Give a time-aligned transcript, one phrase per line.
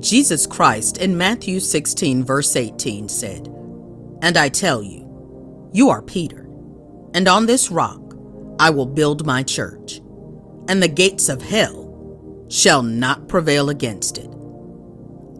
[0.00, 3.48] Jesus Christ in Matthew 16, verse 18 said,
[4.22, 6.48] And I tell you, you are Peter,
[7.12, 8.00] and on this rock
[8.58, 10.00] I will build my church,
[10.68, 14.30] and the gates of hell shall not prevail against it.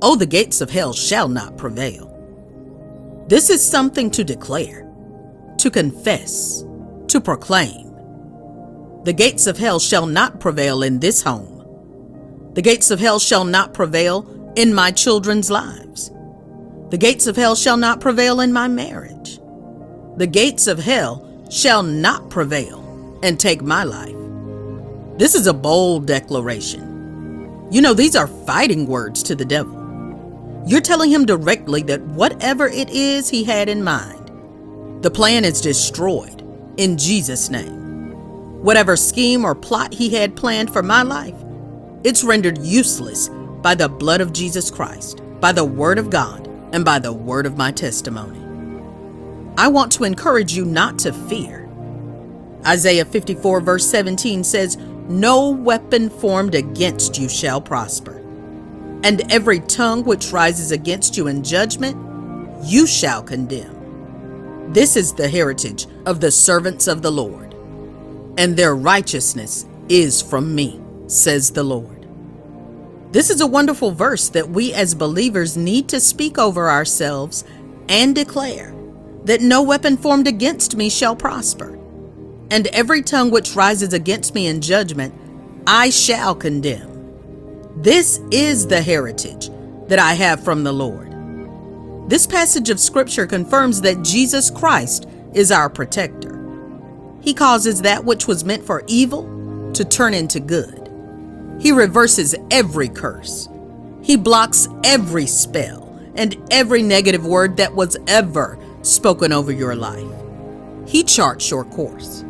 [0.03, 2.07] Oh, the gates of hell shall not prevail.
[3.29, 4.87] This is something to declare,
[5.59, 6.65] to confess,
[7.09, 7.87] to proclaim.
[9.05, 11.57] The gates of hell shall not prevail in this home.
[12.55, 16.11] The gates of hell shall not prevail in my children's lives.
[16.91, 19.39] The gates of hell shall not prevail in my marriage.
[20.17, 24.17] The gates of hell shall not prevail and take my life.
[25.19, 27.69] This is a bold declaration.
[27.71, 29.77] You know, these are fighting words to the devil.
[30.67, 35.61] You're telling him directly that whatever it is he had in mind, the plan is
[35.61, 36.43] destroyed
[36.77, 38.13] in Jesus' name.
[38.63, 41.37] Whatever scheme or plot he had planned for my life,
[42.05, 43.31] it's rendered useless
[43.63, 47.47] by the blood of Jesus Christ, by the word of God, and by the word
[47.47, 48.39] of my testimony.
[49.57, 51.69] I want to encourage you not to fear.
[52.67, 54.77] Isaiah 54, verse 17 says,
[55.09, 58.19] No weapon formed against you shall prosper,
[59.03, 61.97] and every tongue which rises against you in judgment,
[62.65, 64.73] you shall condemn.
[64.73, 67.55] This is the heritage of the servants of the Lord,
[68.39, 72.00] and their righteousness is from me, says the Lord.
[73.13, 77.45] This is a wonderful verse that we as believers need to speak over ourselves
[77.89, 78.73] and declare
[79.25, 81.77] that no weapon formed against me shall prosper,
[82.53, 85.13] and every tongue which rises against me in judgment
[85.67, 86.89] I shall condemn.
[87.77, 89.51] This is the heritage
[89.89, 91.09] that I have from the Lord.
[92.09, 96.37] This passage of Scripture confirms that Jesus Christ is our protector.
[97.23, 99.25] He causes that which was meant for evil
[99.73, 100.80] to turn into good.
[101.61, 103.49] He reverses every curse.
[104.03, 110.09] He blocks every spell and every negative word that was ever spoken over your life.
[110.87, 112.25] He charts your course.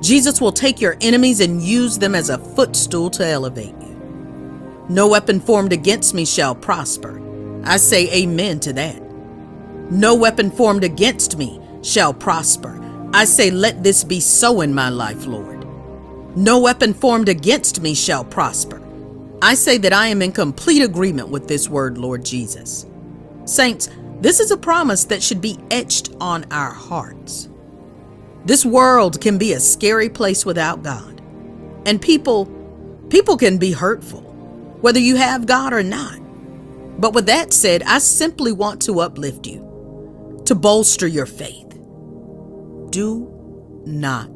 [0.00, 4.86] Jesus will take your enemies and use them as a footstool to elevate you.
[4.88, 7.20] No weapon formed against me shall prosper.
[7.64, 9.02] I say amen to that.
[9.90, 12.80] No weapon formed against me shall prosper.
[13.12, 15.55] I say, let this be so in my life, Lord.
[16.36, 18.82] No weapon formed against me shall prosper.
[19.40, 22.84] I say that I am in complete agreement with this word, Lord Jesus.
[23.46, 23.88] Saints,
[24.20, 27.48] this is a promise that should be etched on our hearts.
[28.44, 31.22] This world can be a scary place without God.
[31.86, 32.52] And people
[33.08, 34.20] people can be hurtful,
[34.80, 36.18] whether you have God or not.
[37.00, 41.78] But with that said, I simply want to uplift you, to bolster your faith.
[42.90, 44.35] Do not.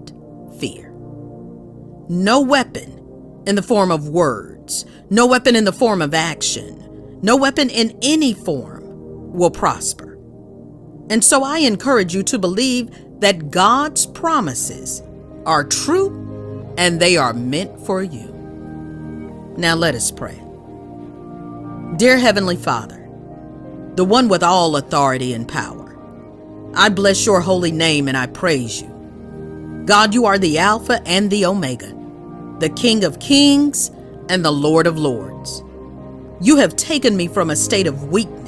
[2.12, 7.37] No weapon in the form of words, no weapon in the form of action, no
[7.37, 10.19] weapon in any form will prosper.
[11.09, 12.91] And so I encourage you to believe
[13.21, 15.04] that God's promises
[15.47, 18.27] are true and they are meant for you.
[19.56, 20.42] Now let us pray.
[21.94, 23.09] Dear Heavenly Father,
[23.94, 25.97] the one with all authority and power,
[26.75, 28.88] I bless your holy name and I praise you.
[29.87, 32.00] God, you are the Alpha and the Omega,
[32.60, 33.91] the King of kings
[34.28, 35.65] and the Lord of lords.
[36.41, 38.41] You have taken me from a state of weakness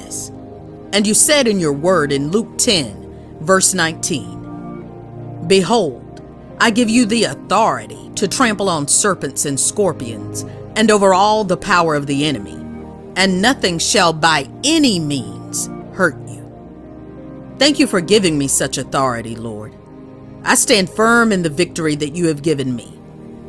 [0.93, 6.21] and you said in your word in Luke 10, verse 19, Behold,
[6.59, 10.45] I give you the authority to trample on serpents and scorpions,
[10.75, 12.53] and over all the power of the enemy,
[13.15, 16.43] and nothing shall by any means hurt you.
[17.57, 19.73] Thank you for giving me such authority, Lord.
[20.43, 22.92] I stand firm in the victory that you have given me.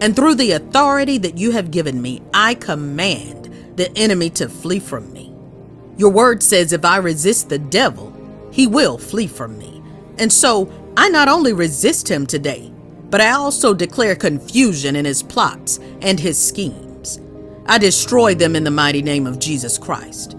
[0.05, 4.79] And through the authority that you have given me, I command the enemy to flee
[4.79, 5.35] from me.
[5.97, 8.13] Your word says if I resist the devil,
[8.53, 9.83] he will flee from me.
[10.19, 12.71] And so I not only resist him today,
[13.09, 17.19] but I also declare confusion in his plots and his schemes.
[17.65, 20.37] I destroy them in the mighty name of Jesus Christ.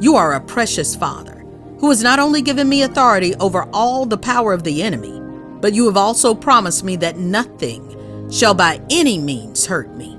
[0.00, 1.44] You are a precious Father
[1.78, 5.20] who has not only given me authority over all the power of the enemy,
[5.60, 7.87] but you have also promised me that nothing
[8.30, 10.14] shall by any means hurt me.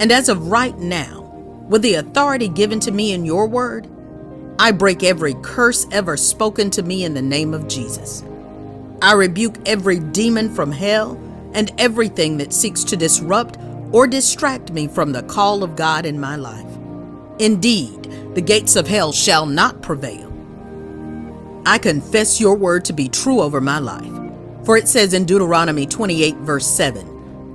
[0.00, 1.20] And as of right now,
[1.68, 3.88] with the authority given to me in your word,
[4.58, 8.24] I break every curse ever spoken to me in the name of Jesus.
[9.02, 11.12] I rebuke every demon from hell
[11.54, 13.58] and everything that seeks to disrupt
[13.92, 16.66] or distract me from the call of God in my life.
[17.38, 20.30] Indeed, the gates of hell shall not prevail.
[21.66, 24.12] I confess your word to be true over my life.
[24.64, 27.09] For it says in Deuteronomy 28, verse 7,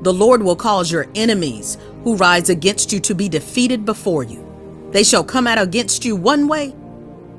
[0.06, 4.46] The Lord will cause your enemies who rise against you to be defeated before you.
[4.92, 6.76] They shall come out against you one way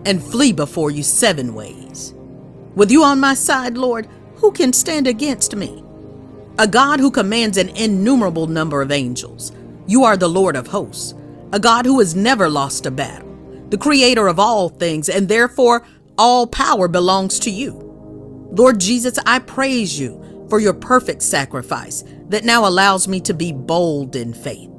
[0.04, 2.12] and flee before you seven ways.
[2.74, 5.84] With you on my side, Lord, who can stand against me?
[6.58, 9.52] A God who commands an innumerable number of angels.
[9.86, 11.14] You are the Lord of hosts,
[11.52, 13.32] a God who has never lost a battle,
[13.70, 15.86] the creator of all things, and therefore
[16.18, 17.74] all power belongs to you.
[18.50, 23.52] Lord Jesus, I praise you for your perfect sacrifice that now allows me to be
[23.52, 24.70] bold in faith.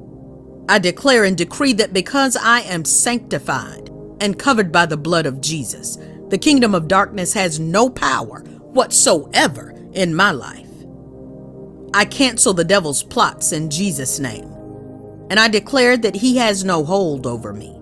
[0.69, 5.41] I declare and decree that because I am sanctified and covered by the blood of
[5.41, 5.97] Jesus,
[6.29, 10.67] the kingdom of darkness has no power whatsoever in my life.
[11.93, 14.51] I cancel the devil's plots in Jesus' name,
[15.29, 17.79] and I declare that he has no hold over me.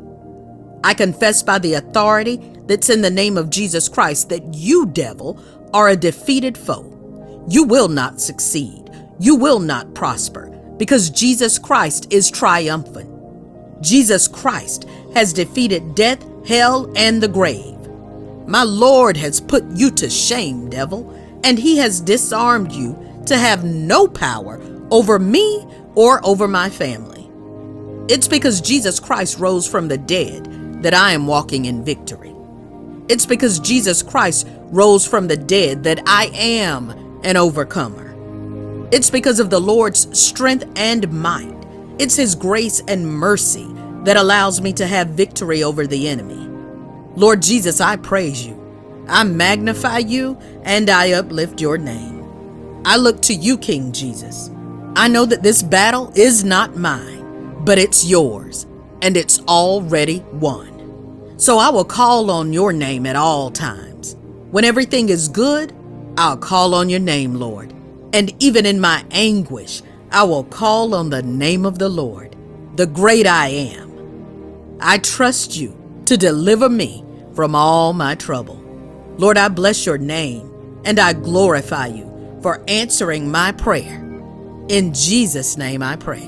[0.83, 5.43] I confess by the authority that's in the name of Jesus Christ that you, devil,
[5.73, 6.94] are a defeated foe.
[7.47, 8.89] You will not succeed.
[9.19, 10.47] You will not prosper
[10.77, 13.11] because Jesus Christ is triumphant.
[13.81, 17.77] Jesus Christ has defeated death, hell, and the grave.
[18.47, 21.11] My Lord has put you to shame, devil,
[21.43, 22.97] and he has disarmed you
[23.27, 24.61] to have no power
[24.91, 25.65] over me
[25.95, 27.29] or over my family.
[28.07, 32.35] It's because Jesus Christ rose from the dead that I am walking in victory.
[33.07, 38.15] It's because Jesus Christ rose from the dead that I am an overcomer.
[38.91, 41.53] It's because of the Lord's strength and might.
[41.99, 43.67] It's His grace and mercy
[44.03, 46.47] that allows me to have victory over the enemy.
[47.15, 48.61] Lord Jesus, I praise you.
[49.07, 52.23] I magnify you and I uplift your name.
[52.85, 54.51] I look to you, King Jesus.
[54.95, 58.67] I know that this battle is not mine, but it's yours,
[59.01, 61.33] and it's already won.
[61.37, 64.15] So I will call on your name at all times.
[64.51, 65.73] When everything is good,
[66.17, 67.73] I'll call on your name, Lord.
[68.13, 69.81] And even in my anguish,
[70.11, 72.35] I will call on the name of the Lord,
[72.75, 74.77] the great I am.
[74.79, 75.75] I trust you
[76.05, 77.03] to deliver me
[77.33, 78.61] from all my trouble.
[79.17, 84.01] Lord, I bless your name and I glorify you for answering my prayer.
[84.69, 86.23] In Jesus' name I pray.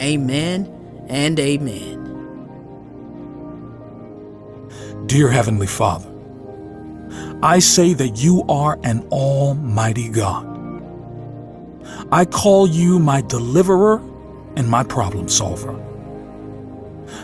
[0.00, 1.96] Amen and amen.
[5.06, 6.10] Dear Heavenly Father,
[7.42, 10.44] I say that you are an almighty God.
[12.10, 14.02] I call you my deliverer
[14.56, 15.78] and my problem solver.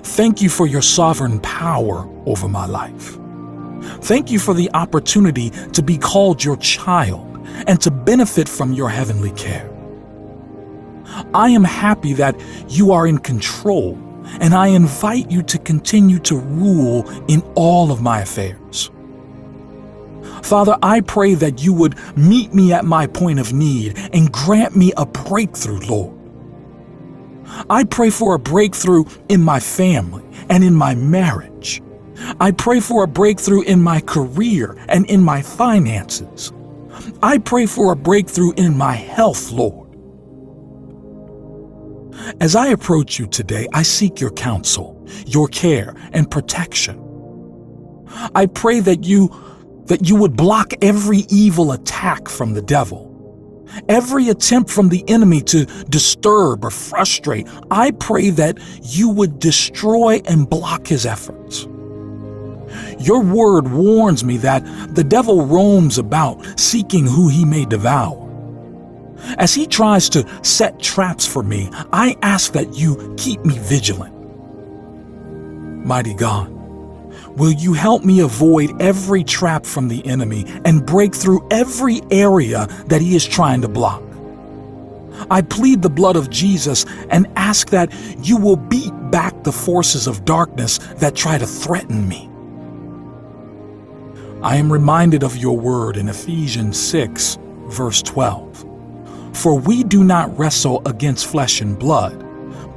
[0.05, 3.19] Thank you for your sovereign power over my life.
[4.02, 8.90] Thank you for the opportunity to be called your child and to benefit from your
[8.90, 9.69] heavenly care.
[11.34, 13.99] I am happy that you are in control,
[14.40, 18.90] and I invite you to continue to rule in all of my affairs.
[20.44, 24.76] Father, I pray that you would meet me at my point of need and grant
[24.76, 26.19] me a breakthrough, Lord.
[27.70, 31.82] I pray for a breakthrough in my family and in my marriage.
[32.41, 36.52] I pray for a breakthrough in my career and in my finances.
[37.23, 39.97] I pray for a breakthrough in my health, Lord.
[42.40, 47.00] As I approach you today, I seek your counsel, your care, and protection.
[48.35, 49.29] I pray that you
[49.87, 53.15] that you would block every evil attack from the devil
[53.89, 60.21] every attempt from the enemy to disturb or frustrate, I pray that you would destroy
[60.26, 61.67] and block his efforts.
[62.99, 64.64] Your word warns me that
[64.95, 68.21] the devil roams about seeking who he may devour.
[69.38, 74.12] As he tries to set traps for me, I ask that you keep me vigilant.
[75.87, 76.50] Mighty God,
[77.37, 82.67] Will you help me avoid every trap from the enemy and break through every area
[82.87, 84.03] that he is trying to block?
[85.31, 90.07] I plead the blood of Jesus and ask that you will beat back the forces
[90.07, 92.31] of darkness that try to threaten me.
[94.43, 98.64] I am reminded of your word in Ephesians 6, verse 12.
[99.33, 102.25] For we do not wrestle against flesh and blood,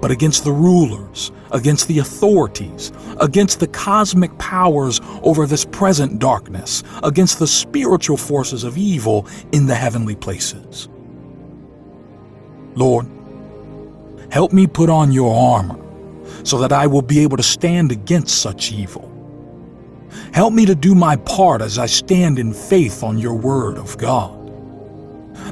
[0.02, 6.84] but against the rulers against the authorities, against the cosmic powers over this present darkness,
[7.04, 10.90] against the spiritual forces of evil in the heavenly places.
[12.76, 13.08] Lord,
[14.30, 15.80] help me put on your armor
[16.44, 19.12] so that I will be able to stand against such evil.
[20.34, 23.98] Help me to do my part as I stand in faith on your word of
[23.98, 24.36] God.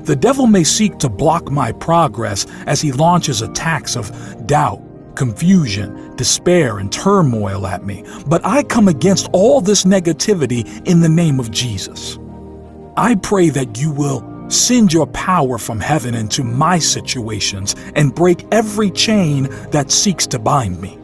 [0.06, 4.12] The devil may seek to block my progress as he launches attacks of
[4.46, 4.82] doubt,
[5.16, 11.10] confusion, despair, and turmoil at me, but I come against all this negativity in the
[11.10, 12.20] name of Jesus.
[12.98, 18.46] I pray that you will send your power from heaven into my situations and break
[18.52, 21.00] every chain that seeks to bind me.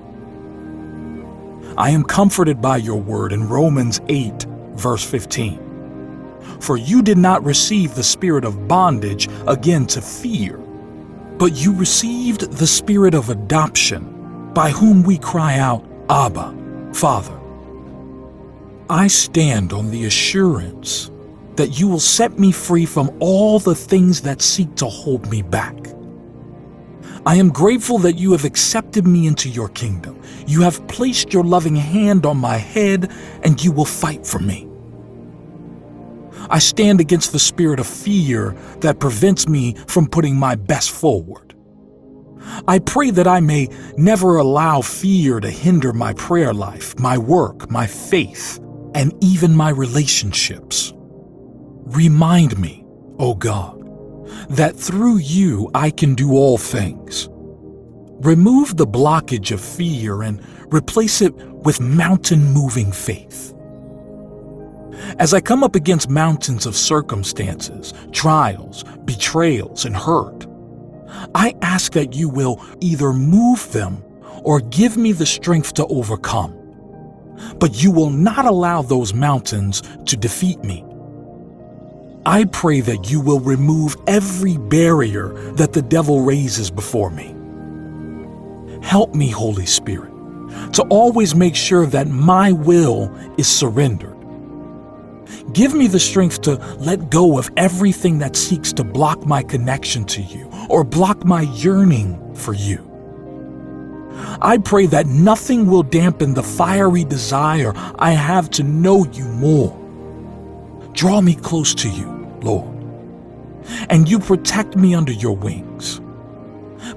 [1.77, 6.59] I am comforted by your word in Romans 8, verse 15.
[6.59, 10.60] For you did not receive the spirit of bondage again to fear,
[11.41, 16.55] but you received the spirit of adoption, by whom we cry out, Abba,
[16.93, 17.35] Father.
[18.91, 21.09] I stand on the assurance
[21.55, 25.41] that you will set me free from all the things that seek to hold me
[25.41, 25.75] back.
[27.25, 30.21] I am grateful that you have accepted me into your kingdom.
[30.45, 34.70] You have placed your loving hand on my head, and you will fight for me.
[36.49, 41.55] I stand against the spirit of fear that prevents me from putting my best forward.
[42.67, 47.69] I pray that I may never allow fear to hinder my prayer life, my work,
[47.69, 48.59] my faith,
[48.95, 50.93] and even my relationships.
[50.95, 52.83] Remind me,
[53.19, 53.77] O oh God,
[54.49, 57.29] that through you I can do all things.
[58.21, 60.41] Remove the blockage of fear and
[60.73, 63.53] replace it with mountain moving faith.
[65.19, 70.47] As I come up against mountains of circumstances, trials, betrayals, and hurt,
[71.35, 74.03] I ask that you will either move them
[74.43, 76.57] or give me the strength to overcome.
[77.59, 80.85] But you will not allow those mountains to defeat me.
[82.25, 87.35] I pray that you will remove every barrier that the devil raises before me.
[88.83, 90.11] Help me, Holy Spirit,
[90.73, 94.20] to always make sure that my will is surrendered
[95.53, 100.05] Give me the strength to let go of everything that seeks to block my connection
[100.05, 102.87] to you or block my yearning for you.
[104.41, 109.77] I pray that nothing will dampen the fiery desire I have to know you more.
[110.93, 112.07] Draw me close to you,
[112.41, 112.69] Lord,
[113.89, 115.99] and you protect me under your wings.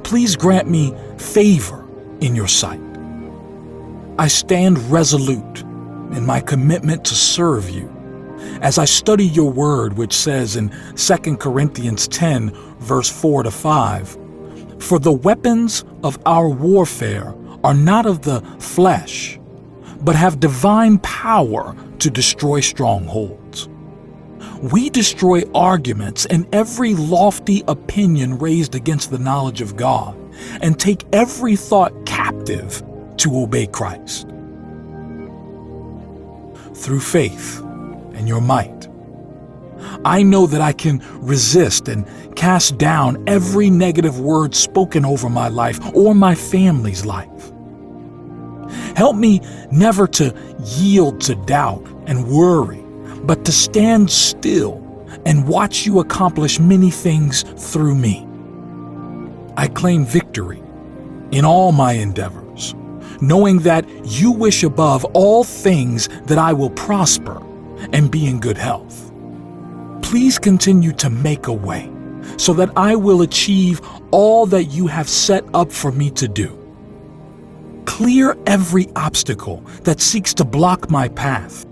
[0.05, 1.85] Please grant me favor
[2.21, 2.81] in your sight.
[4.19, 5.63] I stand resolute
[6.13, 7.94] in my commitment to serve you
[8.61, 14.19] as I study your word, which says in 2 Corinthians 10, verse 4 to 5,
[14.79, 19.39] For the weapons of our warfare are not of the flesh,
[20.01, 23.69] but have divine power to destroy strongholds.
[24.63, 30.17] We destroy arguments and every lofty opinion raised against the knowledge of God,
[30.61, 32.83] and take every thought captive
[33.19, 34.29] to obey Christ.
[36.75, 37.64] Through faith,
[38.15, 38.89] and your might.
[40.05, 42.07] I know that I can resist and
[42.37, 47.53] cast down every negative word spoken over my life or my family's life.
[48.97, 49.41] Help me
[49.71, 52.83] never to yield to doubt and worry,
[53.25, 54.81] but to stand still
[55.27, 58.27] and watch you accomplish many things through me.
[59.57, 60.63] I claim victory
[61.31, 62.75] in all my endeavors,
[63.21, 67.44] knowing that you wish above all things that I will prosper
[67.93, 69.13] and be in good health.
[70.03, 71.91] Please continue to make a way
[72.37, 76.59] so that I will achieve all that you have set up for me to do.
[77.85, 81.67] Clear every obstacle that seeks to block my path.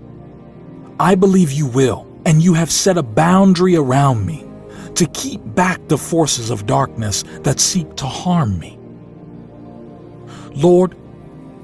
[0.99, 4.45] I believe you will, and you have set a boundary around me
[4.95, 8.77] to keep back the forces of darkness that seek to harm me.
[10.55, 10.95] Lord,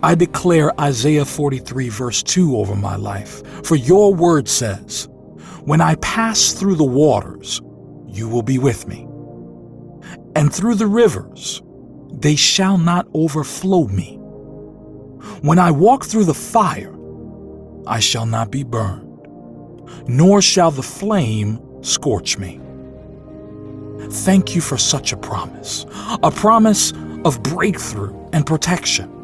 [0.01, 3.43] I declare Isaiah 43, verse 2 over my life.
[3.65, 5.09] For your word says,
[5.65, 7.61] When I pass through the waters,
[8.07, 9.07] you will be with me.
[10.35, 11.61] And through the rivers,
[12.13, 14.15] they shall not overflow me.
[15.41, 16.95] When I walk through the fire,
[17.85, 19.27] I shall not be burned,
[20.07, 22.61] nor shall the flame scorch me.
[24.09, 25.85] Thank you for such a promise,
[26.23, 26.93] a promise
[27.25, 29.18] of breakthrough and protection.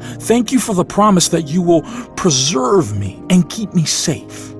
[0.00, 1.82] Thank you for the promise that you will
[2.16, 4.54] preserve me and keep me safe.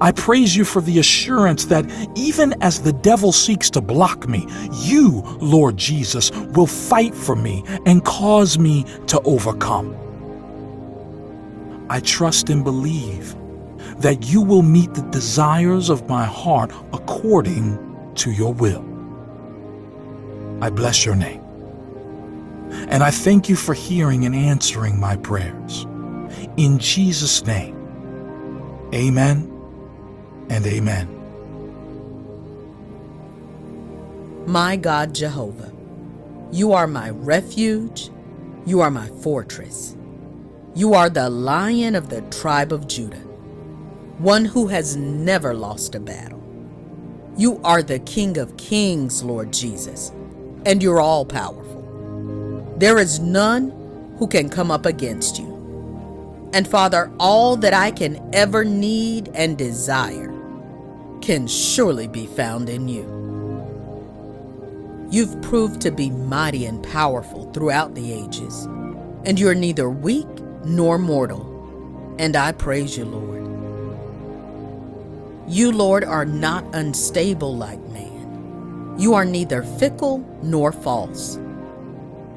[0.00, 1.84] I praise you for the assurance that
[2.14, 7.64] even as the devil seeks to block me, you, Lord Jesus, will fight for me
[7.86, 9.96] and cause me to overcome.
[11.90, 13.34] I trust and believe
[13.98, 17.78] that you will meet the desires of my heart according
[18.14, 18.84] to your will.
[20.62, 21.39] I bless your name.
[22.72, 25.86] And I thank you for hearing and answering my prayers.
[26.56, 27.76] In Jesus' name,
[28.94, 29.50] amen
[30.48, 31.16] and amen.
[34.46, 35.72] My God Jehovah,
[36.50, 38.10] you are my refuge,
[38.66, 39.96] you are my fortress.
[40.74, 43.16] You are the lion of the tribe of Judah,
[44.18, 46.40] one who has never lost a battle.
[47.36, 50.12] You are the King of kings, Lord Jesus,
[50.64, 51.59] and you're all powerful.
[52.80, 53.70] There is none
[54.18, 56.48] who can come up against you.
[56.54, 60.32] And Father, all that I can ever need and desire
[61.20, 63.04] can surely be found in you.
[65.10, 68.64] You've proved to be mighty and powerful throughout the ages,
[69.26, 70.26] and you're neither weak
[70.64, 72.16] nor mortal.
[72.18, 73.46] And I praise you, Lord.
[75.46, 78.94] You, Lord, are not unstable like man.
[78.98, 81.38] You are neither fickle nor false.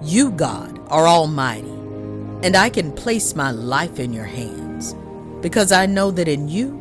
[0.04, 1.70] You, God, are almighty,
[2.44, 4.96] and I can place my life in your hands
[5.42, 6.80] because I know that in you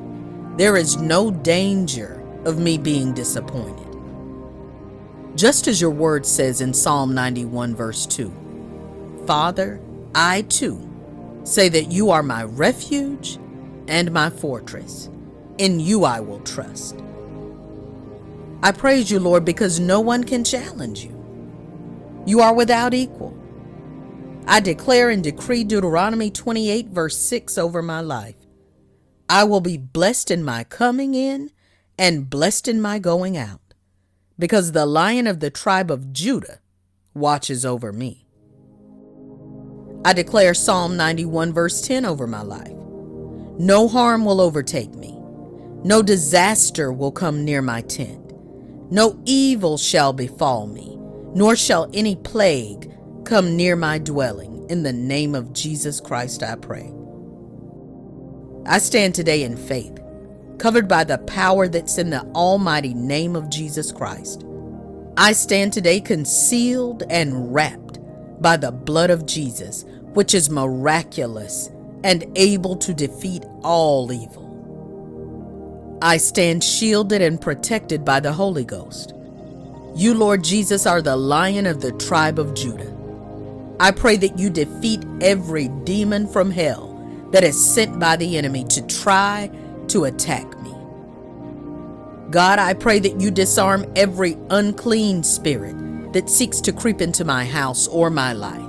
[0.57, 3.87] there is no danger of me being disappointed.
[5.37, 9.81] Just as your word says in Psalm 91, verse 2 Father,
[10.15, 10.89] I too
[11.45, 13.39] say that you are my refuge
[13.87, 15.09] and my fortress.
[15.59, 17.01] In you I will trust.
[18.65, 21.22] I praise you, Lord, because no one can challenge you.
[22.25, 23.37] You are without equal.
[24.47, 28.37] I declare and decree Deuteronomy 28, verse 6 over my life.
[29.29, 31.51] I will be blessed in my coming in
[31.99, 33.75] and blessed in my going out,
[34.39, 36.61] because the lion of the tribe of Judah
[37.15, 38.27] watches over me.
[40.05, 42.73] I declare Psalm 91, verse 10 over my life.
[43.59, 45.19] No harm will overtake me,
[45.85, 48.33] no disaster will come near my tent,
[48.91, 50.92] no evil shall befall me,
[51.35, 52.93] nor shall any plague
[53.25, 54.67] come near my dwelling.
[54.69, 56.93] In the name of Jesus Christ, I pray.
[58.67, 59.99] I stand today in faith,
[60.59, 64.45] covered by the power that's in the almighty name of Jesus Christ.
[65.17, 67.99] I stand today concealed and wrapped
[68.41, 69.85] by the blood of Jesus,
[70.15, 71.71] which is miraculous
[72.05, 75.99] and able to defeat all evil.
[76.03, 79.15] I stand shielded and protected by the Holy Ghost.
[79.95, 82.97] You, Lord Jesus, are the lion of the tribe of Judah.
[83.79, 86.89] I pray that you defeat every demon from hell
[87.33, 89.51] that is sent by the enemy to try
[89.89, 90.75] to attack me.
[92.31, 95.77] God, I pray that you disarm every unclean spirit
[96.15, 98.67] that seeks to creep into my house or my life.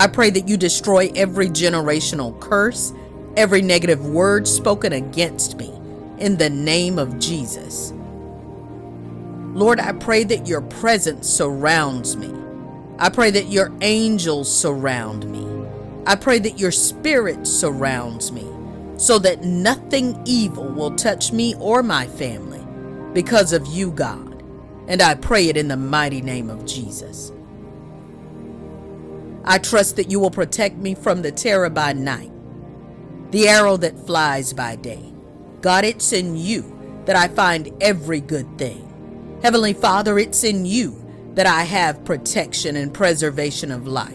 [0.00, 2.92] I pray that you destroy every generational curse,
[3.38, 5.72] every negative word spoken against me,
[6.18, 7.94] in the name of Jesus.
[9.54, 12.32] Lord, I pray that your presence surrounds me.
[12.98, 15.46] I pray that your angels surround me.
[16.06, 18.50] I pray that your spirit surrounds me
[18.96, 22.64] so that nothing evil will touch me or my family
[23.12, 24.42] because of you, God.
[24.88, 27.32] And I pray it in the mighty name of Jesus.
[29.44, 32.32] I trust that you will protect me from the terror by night,
[33.30, 35.12] the arrow that flies by day.
[35.60, 38.91] God, it's in you that I find every good thing.
[39.42, 40.96] Heavenly Father, it's in you
[41.34, 44.14] that I have protection and preservation of life.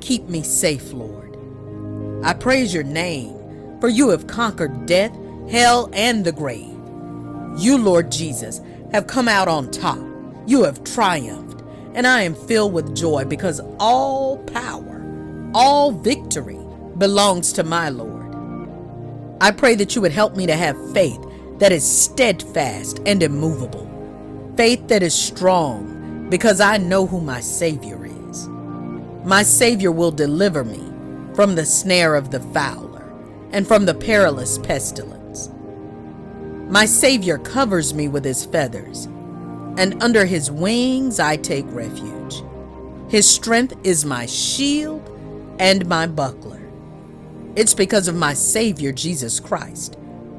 [0.00, 1.38] Keep me safe, Lord.
[2.24, 3.36] I praise your name,
[3.80, 5.16] for you have conquered death,
[5.48, 6.76] hell, and the grave.
[7.56, 10.00] You, Lord Jesus, have come out on top.
[10.44, 11.62] You have triumphed,
[11.94, 16.58] and I am filled with joy because all power, all victory
[16.98, 18.34] belongs to my Lord.
[19.40, 21.24] I pray that you would help me to have faith
[21.60, 23.91] that is steadfast and immovable
[24.56, 28.48] faith that is strong because I know who my Savior is.
[29.24, 30.92] My Savior will deliver me
[31.34, 33.12] from the snare of the fowler
[33.52, 35.50] and from the perilous pestilence.
[36.68, 39.06] My Savior covers me with his feathers,
[39.76, 42.42] and under his wings I take refuge.
[43.08, 45.06] His strength is my shield
[45.58, 46.62] and my buckler.
[47.56, 49.98] It's because of my Savior Jesus Christ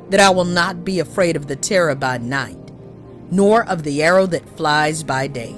[0.09, 2.62] that I will not be afraid of the terror by night
[3.33, 5.55] nor of the arrow that flies by day,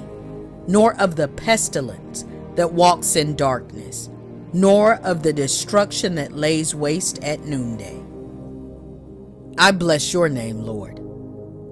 [0.66, 4.08] nor of the pestilence that walks in darkness,
[4.54, 8.02] nor of the destruction that lays waste at noonday.
[9.58, 10.98] I bless your name, Lord,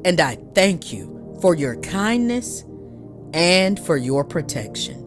[0.05, 2.65] and I thank you for your kindness
[3.33, 5.01] and for your protection.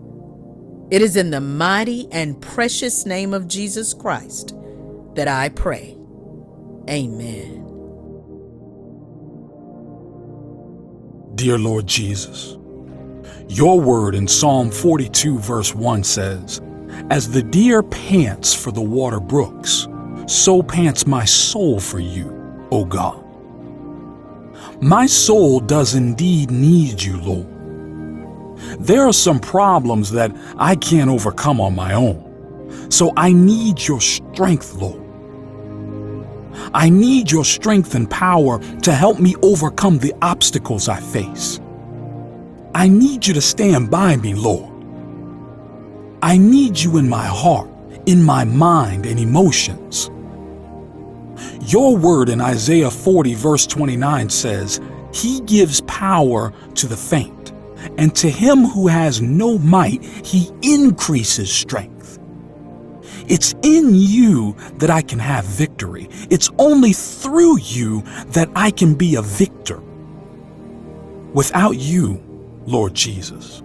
[0.90, 4.56] It is in the mighty and precious name of Jesus Christ
[5.14, 5.96] that I pray.
[6.90, 7.67] Amen.
[11.38, 12.58] Dear Lord Jesus,
[13.48, 16.62] your word in Psalm 42, verse 1 says,
[17.12, 19.88] As the deer pants for the water brooks,
[20.26, 23.24] so pants my soul for you, O God.
[24.82, 28.58] My soul does indeed need you, Lord.
[28.80, 34.02] There are some problems that I can't overcome on my own, so I need your
[34.02, 35.07] strength, Lord.
[36.74, 41.60] I need your strength and power to help me overcome the obstacles I face.
[42.76, 44.74] I need you to stand by me, Lord.
[46.22, 47.70] I need you in my heart
[48.08, 50.10] in my mind and emotions.
[51.62, 54.80] Your word in Isaiah 40, verse 29 says,
[55.14, 57.52] He gives power to the faint,
[57.98, 61.97] and to him who has no might, He increases strength.
[63.28, 66.10] It's in you that I can have victory.
[66.30, 69.82] It's only through you that I can be a victor.
[71.34, 72.24] Without you,
[72.66, 73.62] Lord Jesus,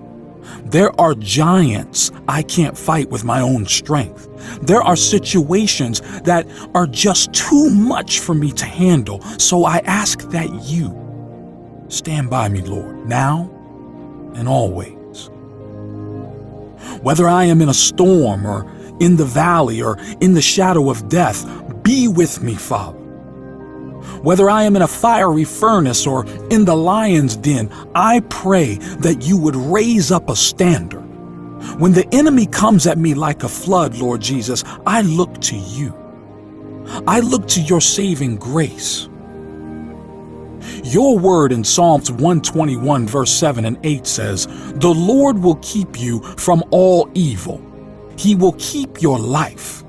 [0.65, 4.29] there are giants I can't fight with my own strength.
[4.63, 9.21] There are situations that are just too much for me to handle.
[9.39, 10.99] So I ask that you
[11.89, 13.51] stand by me, Lord, now
[14.35, 15.31] and always.
[17.03, 21.09] Whether I am in a storm or in the valley or in the shadow of
[21.09, 21.45] death,
[21.83, 22.99] be with me, Father.
[24.23, 29.23] Whether I am in a fiery furnace or in the lion's den, I pray that
[29.23, 31.01] you would raise up a standard.
[31.79, 35.95] When the enemy comes at me like a flood, Lord Jesus, I look to you.
[37.07, 39.09] I look to your saving grace.
[40.85, 46.21] Your word in Psalms 121, verse 7 and 8 says, The Lord will keep you
[46.37, 47.61] from all evil.
[48.23, 49.83] He will keep your life.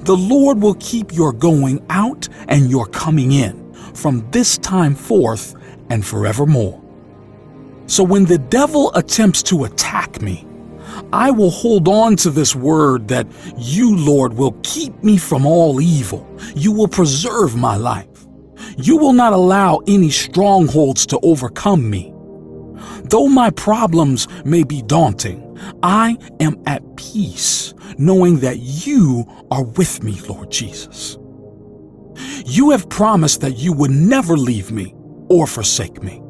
[0.00, 5.54] The Lord will keep your going out and your coming in from this time forth
[5.88, 6.78] and forevermore.
[7.86, 10.46] So when the devil attempts to attack me,
[11.14, 15.80] I will hold on to this word that you, Lord, will keep me from all
[15.80, 16.28] evil.
[16.54, 18.06] You will preserve my life.
[18.76, 22.12] You will not allow any strongholds to overcome me.
[23.04, 25.51] Though my problems may be daunting,
[25.82, 31.18] I am at peace knowing that you are with me, Lord Jesus.
[32.44, 34.94] You have promised that you would never leave me
[35.28, 36.22] or forsake me.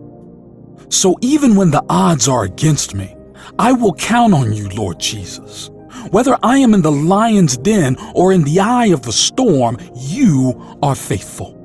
[0.89, 3.17] So even when the odds are against me,
[3.59, 5.71] I will count on you, Lord Jesus.
[6.11, 10.79] Whether I am in the lion's den or in the eye of the storm, you
[10.83, 11.59] are faithful.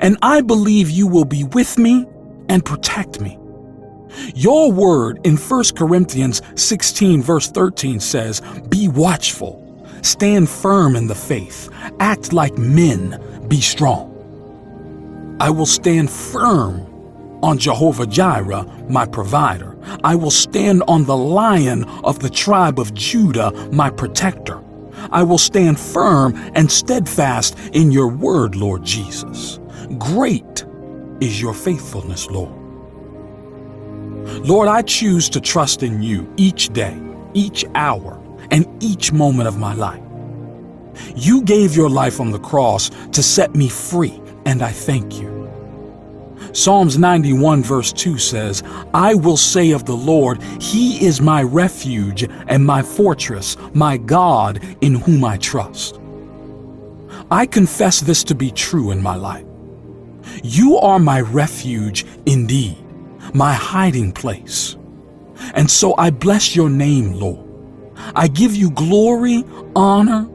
[0.00, 2.06] And I believe you will be with me
[2.48, 3.37] and protect me.
[4.34, 11.14] Your word in 1 Corinthians 16, verse 13 says, Be watchful, stand firm in the
[11.14, 14.14] faith, act like men, be strong.
[15.40, 16.86] I will stand firm
[17.42, 19.76] on Jehovah Jireh, my provider.
[20.02, 24.62] I will stand on the lion of the tribe of Judah, my protector.
[25.12, 29.60] I will stand firm and steadfast in your word, Lord Jesus.
[29.98, 30.64] Great
[31.20, 32.57] is your faithfulness, Lord.
[34.42, 37.00] Lord, I choose to trust in you each day,
[37.34, 40.02] each hour, and each moment of my life.
[41.14, 45.38] You gave your life on the cross to set me free, and I thank you.
[46.52, 48.62] Psalms 91, verse 2 says,
[48.94, 54.62] I will say of the Lord, He is my refuge and my fortress, my God
[54.80, 56.00] in whom I trust.
[57.30, 59.44] I confess this to be true in my life.
[60.42, 62.76] You are my refuge indeed,
[63.38, 64.76] my hiding place.
[65.54, 67.46] And so I bless your name, Lord.
[68.16, 69.44] I give you glory,
[69.76, 70.28] honor,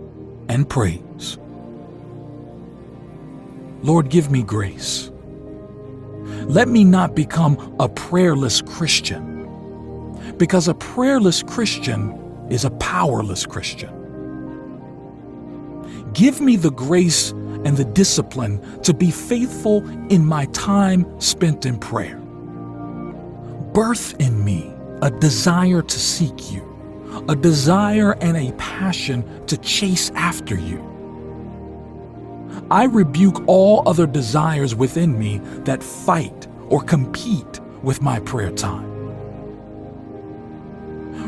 [0.48, 1.38] and praise.
[3.82, 5.12] Lord, give me grace.
[6.46, 9.22] Let me not become a prayerless Christian,
[10.38, 13.92] because a prayerless Christian is a powerless Christian.
[16.14, 17.32] Give me the grace
[17.66, 22.23] and the discipline to be faithful in my time spent in prayer.
[23.74, 26.74] Birth in me a desire to seek you
[27.30, 30.82] a desire and a passion to chase after you.
[32.72, 38.92] I rebuke all other desires within me that fight or compete with my prayer time.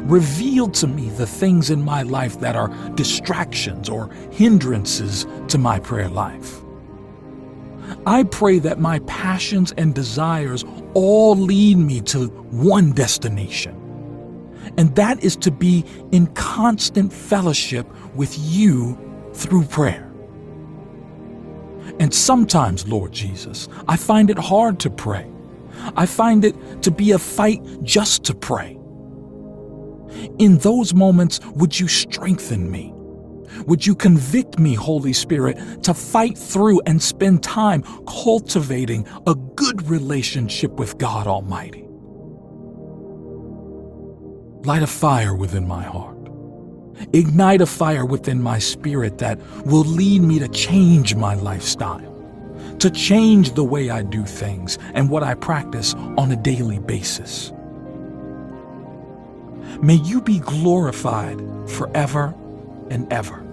[0.08, 5.80] Reveal to me the things in my life that are distractions or hindrances to my
[5.80, 6.65] prayer life.
[8.06, 13.82] I pray that my passions and desires all lead me to one destination
[14.78, 18.98] and that is to be in constant fellowship with you
[19.34, 20.12] through prayer.
[22.00, 25.30] And sometimes, Lord Jesus, I find it hard to pray.
[25.96, 28.78] I find it to be a fight just to pray.
[30.40, 32.94] In those moments, would you strengthen me?
[33.68, 39.88] Would you convict me, Holy Spirit, to fight through and spend time cultivating a good
[39.90, 41.88] relationship with God Almighty?
[44.66, 46.18] Light a fire within my heart.
[47.14, 52.14] Ignite a fire within my spirit that will lead me to change my lifestyle,
[52.80, 57.52] to change the way I do things and what I practice on a daily basis.
[59.82, 62.34] May you be glorified forever
[62.90, 63.45] and ever.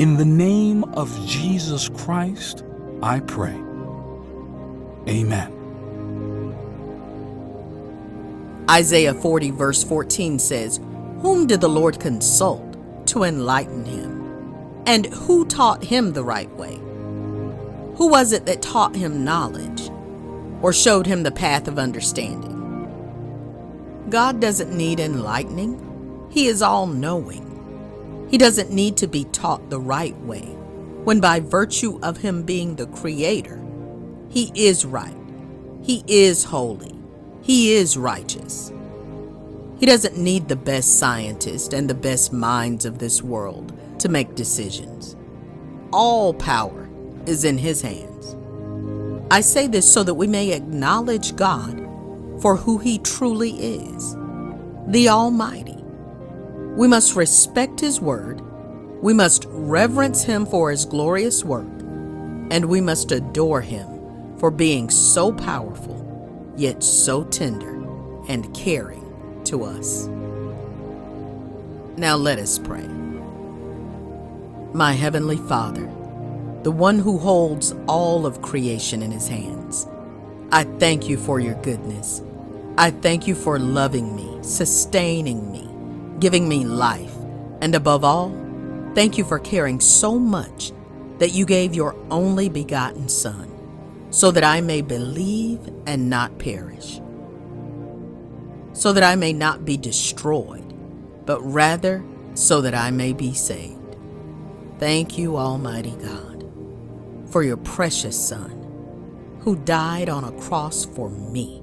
[0.00, 2.64] In the name of Jesus Christ,
[3.02, 3.52] I pray.
[5.06, 5.52] Amen.
[8.70, 10.80] Isaiah 40, verse 14 says,
[11.20, 14.82] Whom did the Lord consult to enlighten him?
[14.86, 16.76] And who taught him the right way?
[17.96, 19.90] Who was it that taught him knowledge
[20.62, 22.56] or showed him the path of understanding?
[24.08, 27.49] God doesn't need enlightening, He is all knowing.
[28.30, 30.44] He doesn't need to be taught the right way,
[31.02, 33.60] when by virtue of Him being the Creator,
[34.28, 35.16] He is right,
[35.82, 36.94] He is holy,
[37.42, 38.72] He is righteous.
[39.80, 44.36] He doesn't need the best scientists and the best minds of this world to make
[44.36, 45.16] decisions.
[45.92, 46.88] All power
[47.26, 48.36] is in His hands.
[49.32, 51.80] I say this so that we may acknowledge God
[52.40, 54.14] for who He truly is
[54.86, 55.79] the Almighty.
[56.76, 58.40] We must respect His Word,
[59.02, 61.68] we must reverence Him for His glorious work,
[62.50, 67.82] and we must adore Him for being so powerful, yet so tender
[68.28, 70.08] and caring to us.
[71.96, 72.86] Now let us pray.
[74.72, 75.90] My Heavenly Father,
[76.62, 79.86] the one who holds all of creation in his hands,
[80.52, 82.22] I thank you for your goodness.
[82.76, 85.69] I thank you for loving me, sustaining me,
[86.20, 87.14] giving me life,
[87.60, 88.30] and above all,
[88.94, 90.72] thank you for caring so much
[91.18, 93.46] that you gave your only begotten Son,
[94.10, 97.00] so that I may believe and not perish,
[98.72, 100.74] so that I may not be destroyed,
[101.26, 102.02] but rather
[102.34, 103.96] so that I may be saved.
[104.78, 106.44] Thank you, Almighty God,
[107.26, 108.56] for your precious Son,
[109.40, 111.62] who died on a cross for me,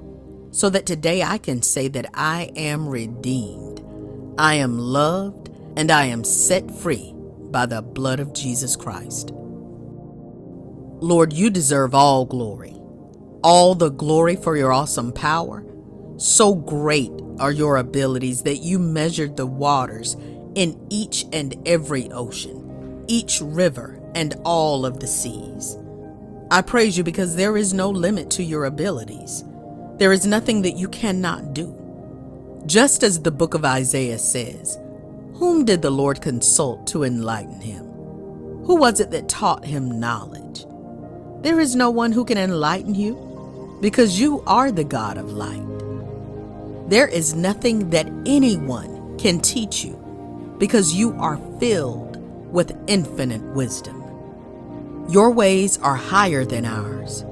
[0.52, 3.67] so that today I can say that I am redeemed,
[4.38, 7.14] I am loved, and I am set free
[7.50, 9.32] by the blood of Jesus Christ.
[11.00, 12.76] Lord, you deserve all glory,
[13.44, 15.64] all the glory for your awesome power.
[16.18, 20.16] So great are your abilities that you measured the waters
[20.56, 25.78] in each and every ocean, each river, and all of the seas.
[26.52, 29.44] I praise you because there is no limit to your abilities.
[29.98, 31.87] There is nothing that you cannot do.
[32.68, 34.78] Just as the book of Isaiah says,
[35.36, 37.86] Whom did the Lord consult to enlighten him?
[38.66, 40.66] Who was it that taught him knowledge?
[41.44, 45.64] There is no one who can enlighten you because you are the God of light.
[46.90, 49.96] There is nothing that anyone can teach you
[50.60, 52.18] because you are filled
[52.52, 54.04] with infinite wisdom.
[55.08, 57.24] Your ways are higher than ours.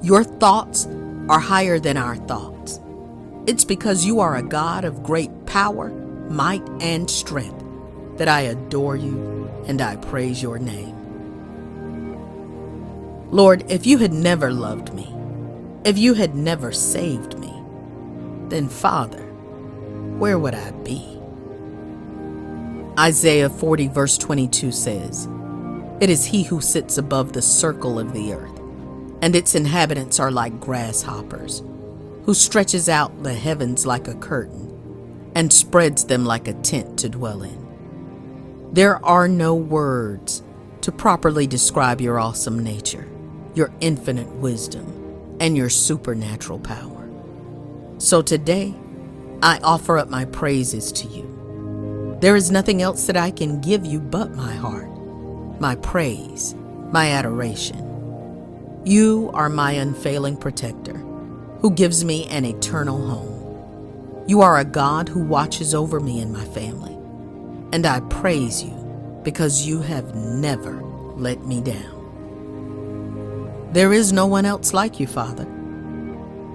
[0.00, 0.86] Your thoughts
[1.28, 2.59] are higher than our thoughts.
[3.50, 5.88] It's because you are a God of great power,
[6.30, 7.64] might, and strength
[8.16, 10.94] that I adore you and I praise your name.
[13.32, 15.12] Lord, if you had never loved me,
[15.84, 17.52] if you had never saved me,
[18.50, 19.24] then Father,
[20.20, 21.20] where would I be?
[23.00, 25.26] Isaiah 40, verse 22 says,
[26.00, 28.60] It is he who sits above the circle of the earth,
[29.20, 31.64] and its inhabitants are like grasshoppers,
[32.30, 37.08] who stretches out the heavens like a curtain and spreads them like a tent to
[37.08, 38.70] dwell in.
[38.72, 40.44] There are no words
[40.82, 43.08] to properly describe your awesome nature,
[43.56, 47.10] your infinite wisdom, and your supernatural power.
[47.98, 48.76] So today,
[49.42, 52.16] I offer up my praises to you.
[52.20, 54.92] There is nothing else that I can give you but my heart,
[55.60, 56.54] my praise,
[56.92, 58.82] my adoration.
[58.84, 61.04] You are my unfailing protector,
[61.60, 64.24] who gives me an eternal home.
[64.26, 66.94] You are a God who watches over me and my family,
[67.72, 68.70] and I praise you
[69.24, 70.82] because you have never
[71.16, 71.98] let me down.
[73.72, 75.46] There is no one else like you, Father.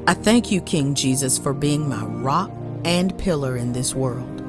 [0.08, 2.52] I thank you, King Jesus, for being my rock
[2.84, 4.42] and pillar in this world.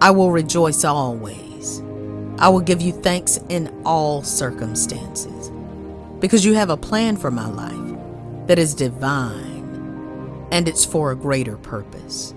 [0.00, 1.80] I will rejoice always.
[2.38, 5.50] I will give you thanks in all circumstances
[6.20, 7.96] because you have a plan for my life
[8.46, 9.53] that is divine
[10.54, 12.32] and it's for a greater purpose.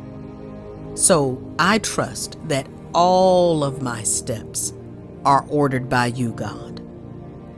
[0.95, 4.73] So I trust that all of my steps
[5.23, 6.81] are ordered by you, God.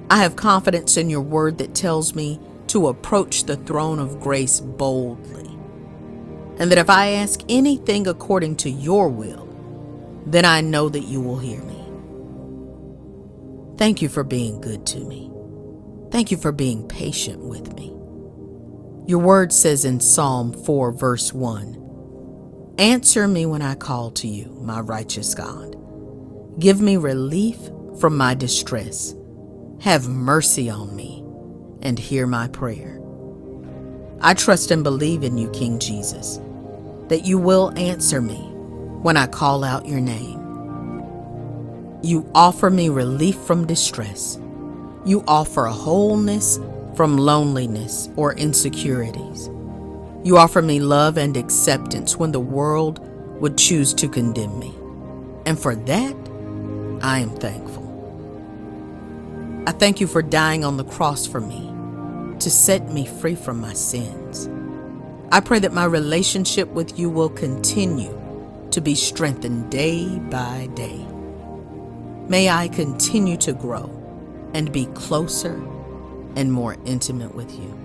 [0.10, 4.60] I have confidence in your word that tells me to approach the throne of grace
[4.60, 5.48] boldly.
[6.58, 9.48] And that if I ask anything according to your will,
[10.26, 11.86] then I know that you will hear me.
[13.78, 15.32] Thank you for being good to me.
[16.12, 17.99] Thank you for being patient with me.
[19.10, 24.56] Your word says in Psalm 4, verse 1 Answer me when I call to you,
[24.62, 25.76] my righteous God.
[26.60, 27.58] Give me relief
[28.00, 29.16] from my distress.
[29.82, 31.24] Have mercy on me
[31.82, 33.02] and hear my prayer.
[34.22, 36.40] I trust and believe in you, King Jesus,
[37.08, 38.38] that you will answer me
[39.02, 40.38] when I call out your name.
[42.04, 44.40] You offer me relief from distress.
[45.04, 46.60] You offer wholeness
[46.96, 49.50] from loneliness or insecurities.
[50.24, 53.00] You offer me love and acceptance when the world
[53.40, 54.74] would choose to condemn me.
[55.46, 56.16] And for that,
[57.02, 57.86] I am thankful.
[59.66, 61.74] I thank you for dying on the cross for me
[62.40, 64.50] to set me free from my sins.
[65.32, 68.20] I pray that my relationship with you will continue
[68.72, 71.06] to be strengthened day by day.
[72.28, 73.90] May I continue to grow
[74.54, 75.62] and be closer
[76.36, 77.78] and more intimate with you.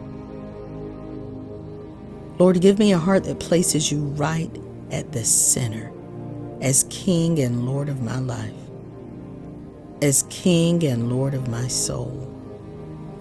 [2.38, 4.50] Lord, give me a heart that places you right
[4.90, 5.92] at the center
[6.60, 8.52] as King and Lord of my life,
[10.02, 12.30] as King and Lord of my soul,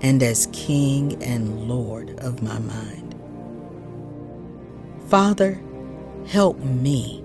[0.01, 3.15] and as King and Lord of my mind.
[5.07, 5.61] Father,
[6.27, 7.23] help me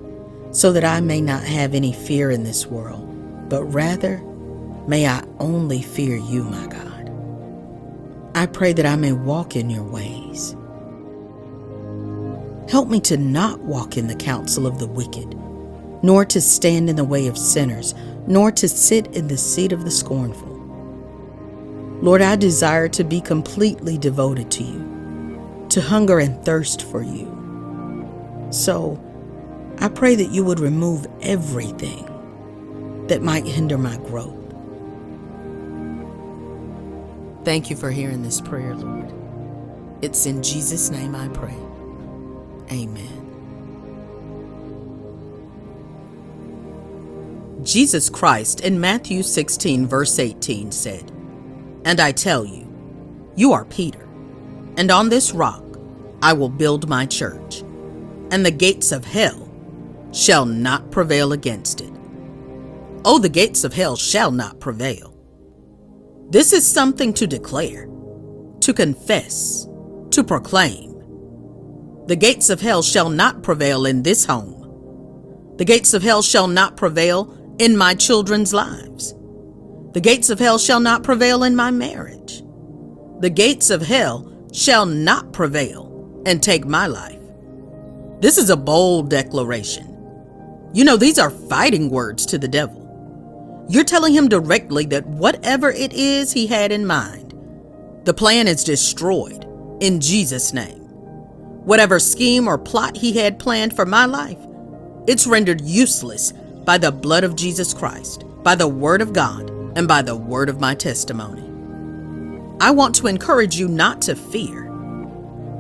[0.51, 4.19] so that I may not have any fear in this world, but rather
[4.87, 6.98] may I only fear you, my God.
[8.39, 10.55] I pray that I may walk in your ways.
[12.71, 15.35] Help me to not walk in the counsel of the wicked,
[16.05, 17.97] nor to stand in the way of sinners,
[18.29, 20.55] nor to sit in the seat of the scornful.
[22.01, 27.27] Lord, I desire to be completely devoted to you, to hunger and thirst for you.
[28.51, 29.03] So,
[29.79, 32.05] I pray that you would remove everything
[33.09, 34.38] that might hinder my growth.
[37.49, 39.11] Thank you for hearing this prayer, Lord.
[40.03, 41.57] It's in Jesus' name I pray.
[42.71, 43.25] Amen.
[47.65, 51.11] Jesus Christ in Matthew 16, verse 18 said,
[51.87, 52.71] And I tell you,
[53.35, 54.07] you are Peter,
[54.77, 55.65] and on this rock
[56.21, 57.61] I will build my church,
[58.31, 59.51] and the gates of hell
[60.13, 61.95] shall not prevail against it.
[63.07, 65.08] Oh, the gates of hell shall not prevail.
[66.31, 67.89] This is something to declare,
[68.61, 69.67] to confess,
[70.11, 70.95] to proclaim.
[72.07, 75.55] The gates of hell shall not prevail in this home.
[75.57, 79.15] The gates of hell shall not prevail in my children's lives.
[79.93, 82.43] The gates of hell shall not prevail in my marriage.
[83.21, 87.19] The gates of hell shall not prevail and take my life.
[88.21, 89.95] This is a bold declaration.
[90.75, 92.88] You know, these are fighting words to the devil.
[93.71, 97.35] You're telling him directly that whatever it is he had in mind,
[98.05, 99.45] the plan is destroyed
[99.81, 100.79] in Jesus' name.
[101.67, 104.39] Whatever scheme or plot he had planned for my life,
[105.07, 106.33] it's rendered useless
[106.65, 110.49] by the blood of Jesus Christ, by the word of God, and by the word
[110.49, 111.43] of my testimony.
[112.61, 114.67] I want to encourage you not to fear.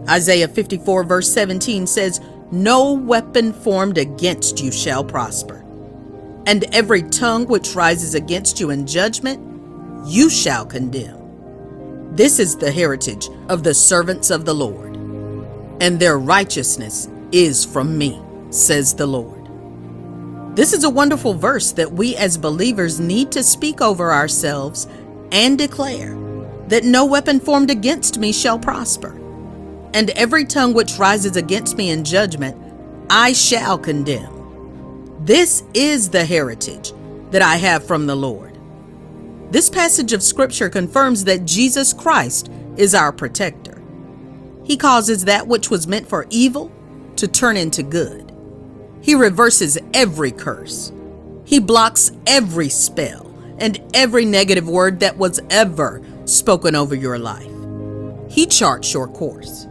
[0.08, 5.57] Isaiah 54, verse 17 says, No weapon formed against you shall prosper
[6.46, 9.38] and every tongue which rises against you in judgment,
[10.06, 11.18] you shall condemn.
[12.14, 14.96] This is the heritage of the servants of the Lord,
[15.80, 18.20] and their righteousness is from me,
[18.50, 19.38] says the Lord.
[20.56, 24.88] This is a wonderful verse that we as believers need to speak over ourselves
[25.30, 26.16] and declare
[26.68, 29.16] that no weapon formed against me shall prosper,
[29.94, 32.56] and every tongue which rises against me in judgment,
[33.08, 34.37] I shall condemn.
[35.20, 36.92] This is the heritage
[37.32, 38.56] that I have from the Lord.
[39.50, 43.82] This passage of Scripture confirms that Jesus Christ is our protector.
[44.62, 46.70] He causes that which was meant for evil
[47.16, 48.32] to turn into good.
[49.00, 50.92] He reverses every curse.
[51.44, 53.26] He blocks every spell
[53.58, 57.50] and every negative word that was ever spoken over your life.
[58.30, 59.66] He charts your course.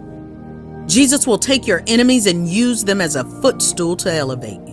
[0.88, 4.67] Jesus will take your enemies and use them as a footstool to elevate.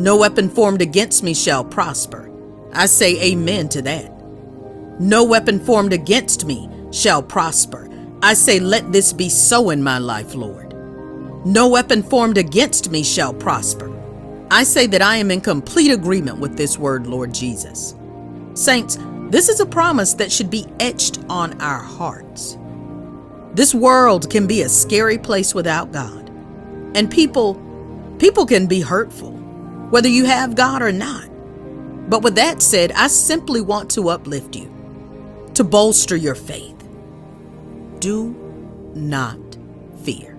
[0.00, 2.30] No weapon formed against me shall prosper.
[2.72, 4.10] I say amen to that.
[4.98, 7.86] No weapon formed against me shall prosper.
[8.22, 10.74] I say, let this be so in my life, Lord.
[11.44, 13.94] No weapon formed against me shall prosper.
[14.50, 17.94] I say that I am in complete agreement with this word, Lord Jesus.
[18.54, 18.96] Saints,
[19.28, 22.56] this is a promise that should be etched on our hearts.
[23.52, 26.30] This world can be a scary place without God.
[26.94, 27.60] And people,
[28.18, 29.39] people can be hurtful
[29.90, 31.28] whether you have God or not.
[32.08, 34.72] But with that said, I simply want to uplift you,
[35.54, 36.76] to bolster your faith.
[38.00, 38.30] Do
[38.94, 39.38] not
[40.02, 40.34] fear.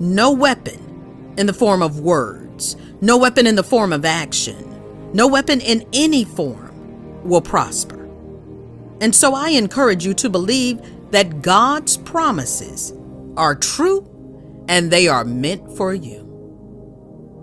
[0.00, 5.26] No weapon in the form of words, no weapon in the form of action, no
[5.26, 8.04] weapon in any form will prosper.
[9.00, 10.80] And so I encourage you to believe
[11.10, 12.92] that God's promises
[13.36, 14.06] are true
[14.68, 16.25] and they are meant for you.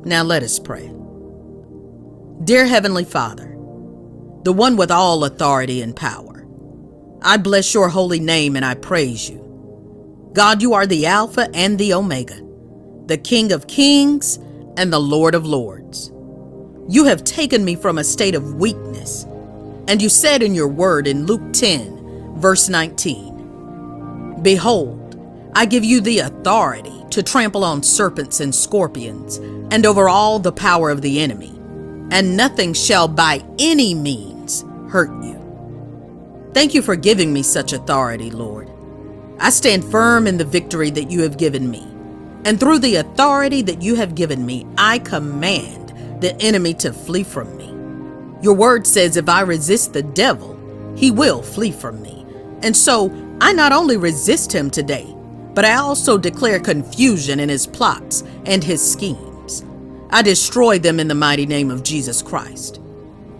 [0.05, 0.93] Now let us pray.
[2.43, 3.47] Dear Heavenly Father,
[4.43, 6.45] the one with all authority and power,
[7.21, 9.39] I bless your holy name and I praise you.
[10.33, 12.41] God, you are the Alpha and the Omega,
[13.05, 14.39] the King of kings
[14.75, 16.11] and the Lord of lords.
[16.89, 19.23] You have taken me from a state of weakness,
[19.87, 26.01] and you said in your word in Luke 10, verse 19, Behold, I give you
[26.01, 29.37] the authority to trample on serpents and scorpions,
[29.73, 31.49] and over all the power of the enemy,
[32.11, 35.33] and nothing shall by any means hurt you.
[36.53, 38.69] Thank you for giving me such authority, Lord.
[39.39, 41.87] I stand firm in the victory that you have given me,
[42.45, 47.23] and through the authority that you have given me, I command the enemy to flee
[47.23, 47.65] from me.
[48.43, 50.55] Your word says if I resist the devil,
[50.95, 52.27] he will flee from me.
[52.61, 53.11] And so
[53.41, 55.15] I not only resist him today,
[55.55, 59.32] but I also declare confusion in his plots and his schemes.
[60.13, 62.79] I destroy them in the mighty name of Jesus Christ.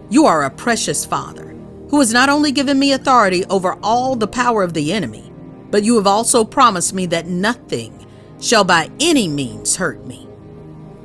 [0.10, 1.50] You are a precious Father
[1.92, 5.32] who has not only given me authority over all the power of the enemy,
[5.70, 8.08] but you have also promised me that nothing
[8.42, 10.28] shall by any means hurt me.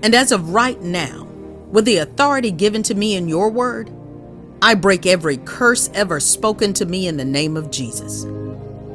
[0.02, 1.24] And as of right now,
[1.70, 3.90] with the authority given to me in your word,
[4.62, 8.24] I break every curse ever spoken to me in the name of Jesus.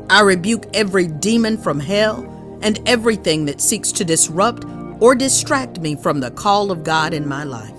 [0.10, 2.24] I rebuke every demon from hell
[2.64, 4.66] and everything that seeks to disrupt
[5.04, 7.76] or distract me from the call of God in my life.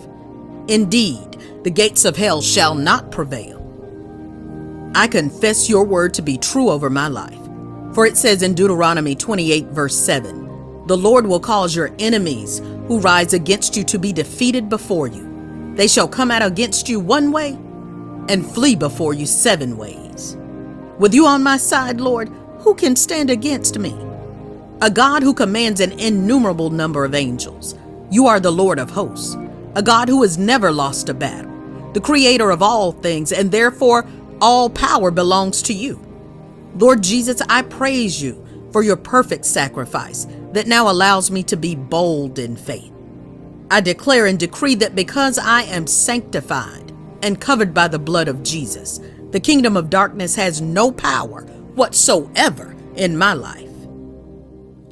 [0.68, 3.62] Indeed, the gates of hell shall not prevail.
[4.94, 7.40] I confess your word to be true over my life.
[7.94, 12.58] For it says in Deuteronomy 28, verse 7 The Lord will cause your enemies
[12.88, 15.72] who rise against you to be defeated before you.
[15.76, 17.52] They shall come out against you one way
[18.28, 20.36] and flee before you seven ways.
[20.98, 23.92] With you on my side, Lord, who can stand against me?
[24.84, 27.74] A God who commands an innumerable number of angels.
[28.10, 29.34] You are the Lord of hosts,
[29.74, 31.50] a God who has never lost a battle,
[31.94, 34.06] the creator of all things, and therefore
[34.42, 36.04] all power belongs to you.
[36.76, 41.74] Lord Jesus, I praise you for your perfect sacrifice that now allows me to be
[41.74, 42.92] bold in faith.
[43.70, 48.42] I declare and decree that because I am sanctified and covered by the blood of
[48.42, 51.40] Jesus, the kingdom of darkness has no power
[51.74, 53.73] whatsoever in my life.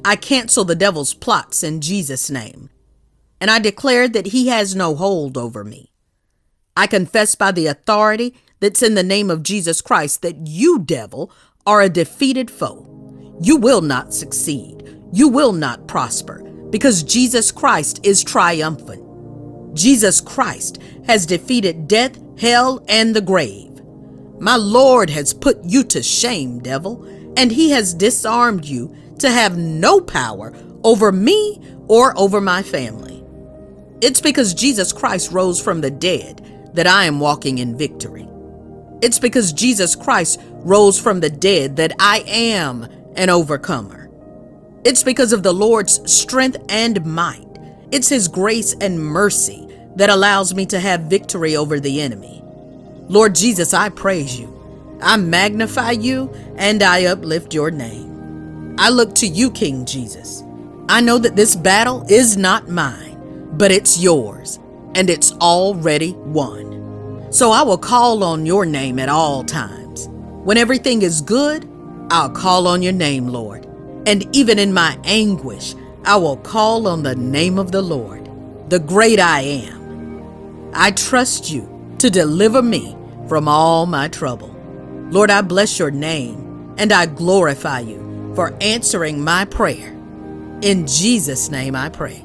[0.05, 2.69] I cancel the devil's plots in Jesus' name,
[3.39, 5.91] and I declare that he has no hold over me.
[6.75, 11.31] I confess by the authority that's in the name of Jesus Christ that you, devil,
[11.65, 12.89] are a defeated foe.
[13.41, 14.99] You will not succeed.
[15.13, 19.03] You will not prosper because Jesus Christ is triumphant.
[19.75, 23.81] Jesus Christ has defeated death, hell, and the grave.
[24.39, 27.05] My Lord has put you to shame, devil,
[27.37, 30.53] and he has disarmed you to have no power
[30.83, 33.23] over me or over my family.
[34.01, 38.27] It's because Jesus Christ rose from the dead that I am walking in victory.
[39.01, 42.83] It's because Jesus Christ rose from the dead that I am
[43.15, 44.09] an overcomer.
[44.83, 47.47] It's because of the Lord's strength and might.
[47.91, 52.41] It's His grace and mercy that allows me to have victory over the enemy.
[53.07, 54.99] Lord Jesus, I praise you.
[55.01, 58.12] I magnify you and I uplift your name.
[58.77, 60.43] I look to you, King Jesus.
[60.89, 64.59] I know that this battle is not mine, but it's yours,
[64.95, 67.27] and it's already won.
[67.31, 70.07] So I will call on your name at all times.
[70.43, 71.69] When everything is good,
[72.09, 73.65] I'll call on your name, Lord.
[74.07, 78.29] And even in my anguish, I will call on the name of the Lord,
[78.69, 80.71] the great I am.
[80.73, 82.97] I trust you to deliver me
[83.29, 84.53] from all my trouble.
[85.11, 88.02] Lord, I bless your name and I glorify you
[88.35, 89.89] for answering my prayer.
[90.61, 92.23] In Jesus' name I pray.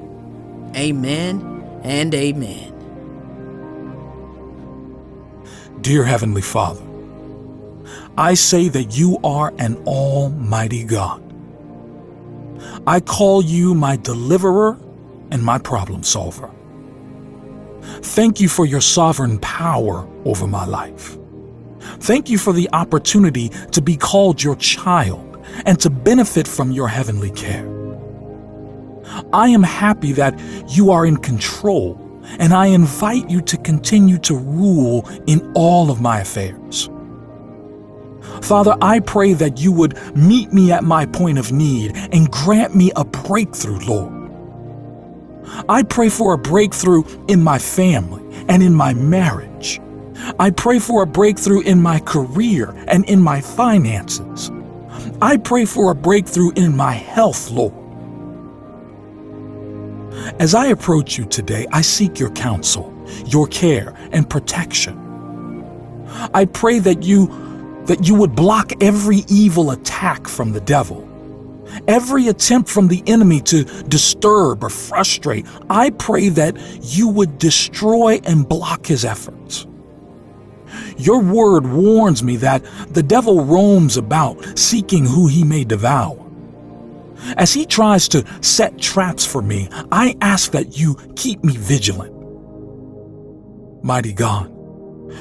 [0.77, 2.75] Amen and amen.
[5.81, 6.83] Dear Heavenly Father,
[8.17, 11.23] I say that you are an almighty God.
[12.87, 14.79] I call you my deliverer
[15.31, 16.51] and my problem solver.
[18.03, 21.17] Thank you for your sovereign power over my life.
[22.01, 25.28] Thank you for the opportunity to be called your child
[25.67, 27.67] and to benefit from your heavenly care.
[29.33, 30.39] I am happy that
[30.69, 31.99] you are in control,
[32.39, 36.91] and I invite you to continue to rule in all of my affairs.
[38.43, 42.75] Father, I pray that you would meet me at my point of need and grant
[42.75, 44.15] me a breakthrough, Lord.
[45.69, 49.81] I pray for a breakthrough in my family and in my marriage.
[50.39, 54.51] I pray for a breakthrough in my career and in my finances.
[55.23, 57.75] I pray for a breakthrough in my health, Lord.
[60.41, 62.95] As I approach you today, I seek your counsel,
[63.27, 65.15] your care, and protection.
[66.35, 67.29] I pray that you
[67.87, 71.09] that you would block every evil attack from the devil.
[71.89, 78.21] Every attempt from the enemy to disturb or frustrate, I pray that you would destroy
[78.25, 79.68] and block his efforts.
[80.99, 86.25] Your word warns me that the devil roams about seeking who he may devour.
[87.37, 92.15] As he tries to set traps for me, I ask that you keep me vigilant.
[93.83, 94.53] Mighty God,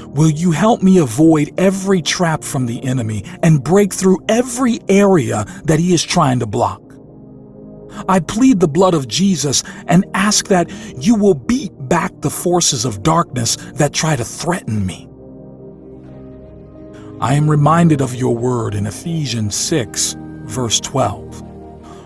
[0.08, 5.46] Will you help me avoid every trap from the enemy and break through every area
[5.64, 6.82] that he is trying to block?
[8.10, 12.86] I plead the blood of Jesus and ask that you will beat back the forces
[12.86, 15.08] of darkness that try to threaten me.
[17.20, 20.16] I am reminded of your word in Ephesians 6,
[20.46, 21.44] verse 12.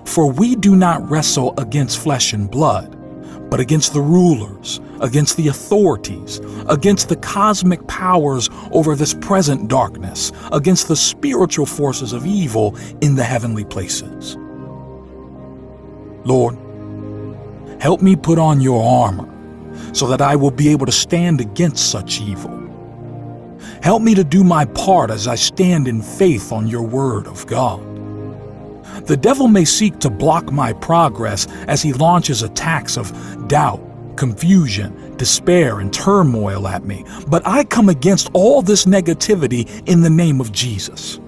[0.05, 2.97] For we do not wrestle against flesh and blood,
[3.49, 6.39] but against the rulers against the authorities,
[6.69, 13.15] against the cosmic powers over this present darkness, against the spiritual forces of evil in
[13.15, 14.37] the heavenly places.
[16.23, 16.55] Lord,
[17.81, 19.27] help me put on your armor
[19.93, 22.60] so that I will be able to stand against such evil.
[23.81, 27.45] Help me to do my part as I stand in faith on your word of
[27.47, 27.79] God.
[29.07, 33.11] The devil may seek to block my progress as he launches attacks of
[33.47, 33.81] doubt,
[34.15, 40.09] confusion, despair, and turmoil at me, but I come against all this negativity in the
[40.09, 41.19] name of Jesus.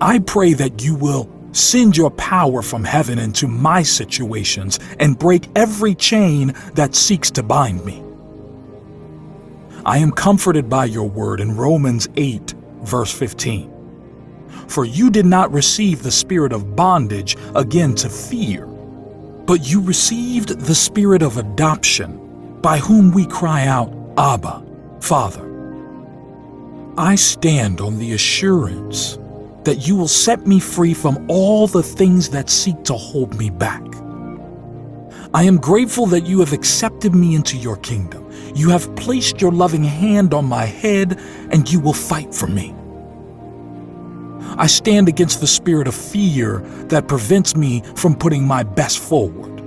[0.00, 5.48] I pray that you will send your power from heaven into my situations and break
[5.54, 8.02] every chain that seeks to bind me.
[9.86, 13.70] I am comforted by your word in Romans 8, verse 15.
[14.68, 18.68] For you did not receive the spirit of bondage again to fear
[19.46, 24.64] but you received the Spirit of adoption, by whom we cry out, Abba,
[25.00, 25.50] Father.
[26.96, 29.18] I stand on the assurance
[29.64, 33.50] that you will set me free from all the things that seek to hold me
[33.50, 33.82] back.
[35.34, 38.30] I am grateful that you have accepted me into your kingdom.
[38.54, 41.18] You have placed your loving hand on my head,
[41.50, 42.72] and you will fight for me.
[44.56, 46.58] I stand against the spirit of fear
[46.88, 49.60] that prevents me from putting my best forward.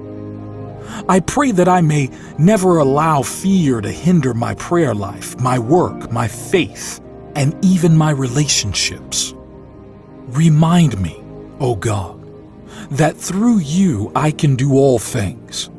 [1.09, 6.13] I pray that I may never allow fear to hinder my prayer life, my work,
[6.13, 7.01] my faith,
[7.35, 9.33] and even my relationships.
[10.27, 11.17] Remind me,
[11.59, 12.23] O oh God,
[12.91, 15.69] that through you I can do all things.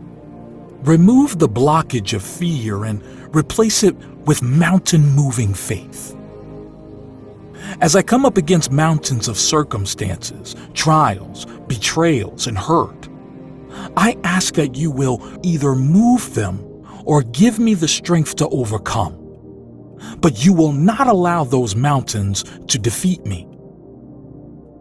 [0.83, 3.03] Remove the blockage of fear and
[3.35, 6.15] replace it with mountain moving faith.
[7.81, 13.09] As I come up against mountains of circumstances, trials, betrayals, and hurt,
[13.97, 16.65] I ask that you will either move them
[17.05, 19.17] or give me the strength to overcome.
[20.21, 23.47] But you will not allow those mountains to defeat me.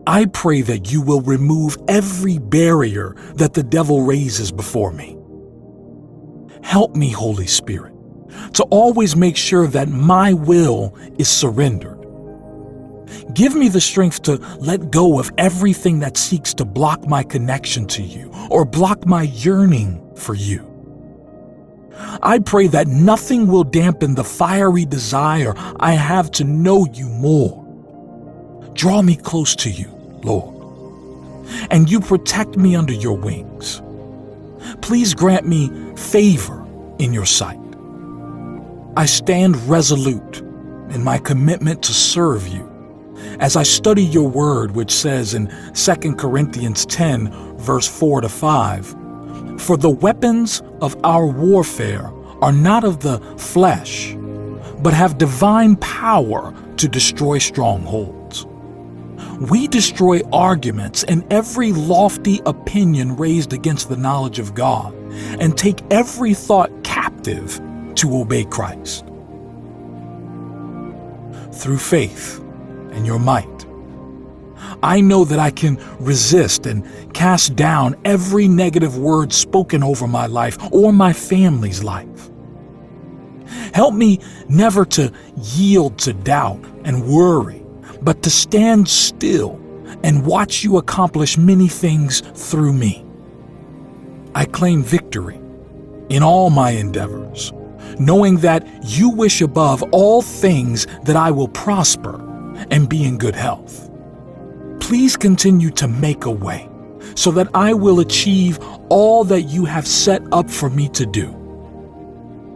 [0.07, 5.17] I pray that you will remove every barrier that the devil raises before me.
[6.63, 7.93] Help me, Holy Spirit,
[8.53, 11.97] to always make sure that my will is surrendered
[13.33, 17.85] Give me the strength to let go of everything that seeks to block my connection
[17.87, 20.65] to you or block my yearning for you.
[22.21, 27.63] I pray that nothing will dampen the fiery desire I have to know you more.
[28.73, 29.87] Draw me close to you,
[30.23, 30.55] Lord,
[31.71, 33.81] and you protect me under your wings.
[34.81, 36.65] Please grant me favor
[36.99, 37.59] in your sight.
[38.95, 40.39] I stand resolute
[40.89, 42.67] in my commitment to serve you
[43.39, 48.95] as I study your word, which says in 2 Corinthians 10, verse 4 to 5,
[49.59, 52.11] For the weapons of our warfare
[52.41, 54.15] are not of the flesh,
[54.79, 58.16] but have divine power to destroy strongholds.
[59.39, 64.93] We destroy arguments and every lofty opinion raised against the knowledge of God,
[65.39, 67.61] and take every thought captive
[67.95, 69.05] to obey Christ.
[71.51, 72.39] Through faith,
[72.91, 73.65] and your might.
[74.81, 76.83] I know that I can resist and
[77.13, 82.29] cast down every negative word spoken over my life or my family's life.
[83.73, 84.19] Help me
[84.49, 85.11] never to
[85.55, 87.63] yield to doubt and worry,
[88.07, 89.59] but to stand still
[90.01, 93.05] and watch you accomplish many things through me.
[94.33, 95.41] I claim victory
[96.07, 97.51] in all my endeavors,
[97.99, 102.15] knowing that you wish above all things that I will prosper
[102.71, 103.91] and be in good health.
[104.79, 106.69] Please continue to make a way
[107.15, 111.27] so that I will achieve all that you have set up for me to do.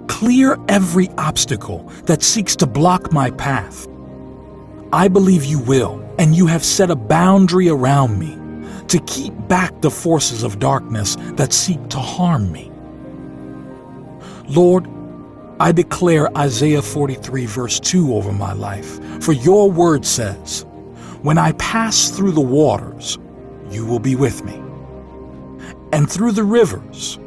[0.08, 3.91] Clear every obstacle that seeks to block my path.
[4.94, 8.38] I believe you will, and you have set a boundary around me
[8.88, 12.72] to keep back the forces of darkness that seek to harm me.
[14.50, 14.88] Lord,
[15.62, 19.00] I declare Isaiah 43, verse 2 over my life.
[19.24, 20.66] For your word says,
[21.22, 23.18] When I pass through the waters,
[23.70, 24.56] you will be with me.
[25.94, 27.20] And through the rivers,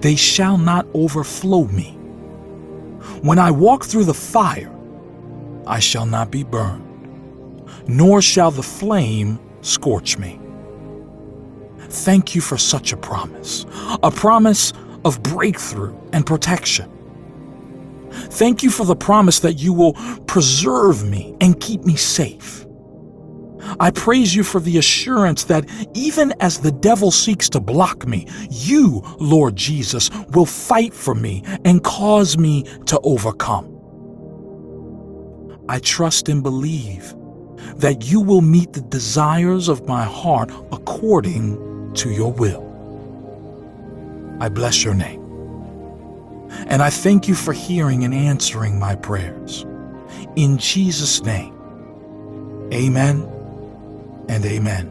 [0.00, 1.90] they shall not overflow me.
[3.22, 4.74] When I walk through the fire,
[5.66, 6.83] I shall not be burned,
[7.86, 10.40] nor shall the flame scorch me.
[11.78, 13.66] Thank you for such a promise,
[14.02, 14.72] a promise
[15.04, 16.90] of breakthrough and protection.
[18.10, 19.94] Thank you for the promise that you will
[20.26, 22.64] preserve me and keep me safe.
[23.80, 28.26] I praise you for the assurance that even as the devil seeks to block me,
[28.50, 33.70] you, Lord Jesus, will fight for me and cause me to overcome.
[35.68, 37.14] I trust and believe
[37.76, 42.62] that you will meet the desires of my heart according to your will.
[44.40, 45.20] I bless your name.
[46.68, 49.64] And I thank you for hearing and answering my prayers.
[50.36, 51.54] In Jesus' name,
[52.72, 53.28] amen
[54.28, 54.90] and amen.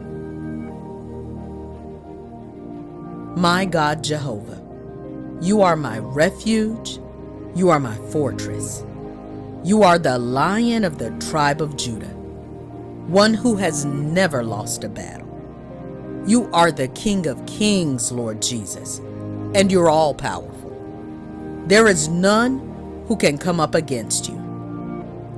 [3.36, 4.62] My God Jehovah,
[5.40, 6.98] you are my refuge,
[7.54, 8.84] you are my fortress.
[9.64, 12.14] You are the lion of the tribe of Judah,
[13.06, 15.28] one who has never lost a battle.
[16.26, 18.98] You are the King of kings, Lord Jesus,
[19.54, 20.70] and you're all powerful.
[21.66, 24.36] There is none who can come up against you.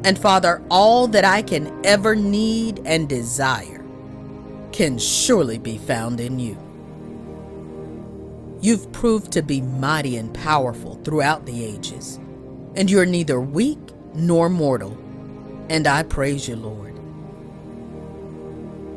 [0.04, 3.84] And Father, all that I can ever need and desire
[4.70, 6.56] can surely be found in you.
[8.60, 12.18] You've proved to be mighty and powerful throughout the ages,
[12.76, 13.78] and you're neither weak
[14.14, 14.96] nor mortal,
[15.68, 16.85] and I praise you, Lord.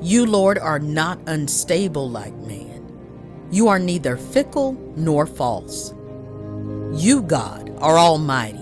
[0.01, 3.47] You, Lord, are not unstable like man.
[3.51, 5.93] You are neither fickle nor false.
[6.93, 8.57] You, God, are almighty,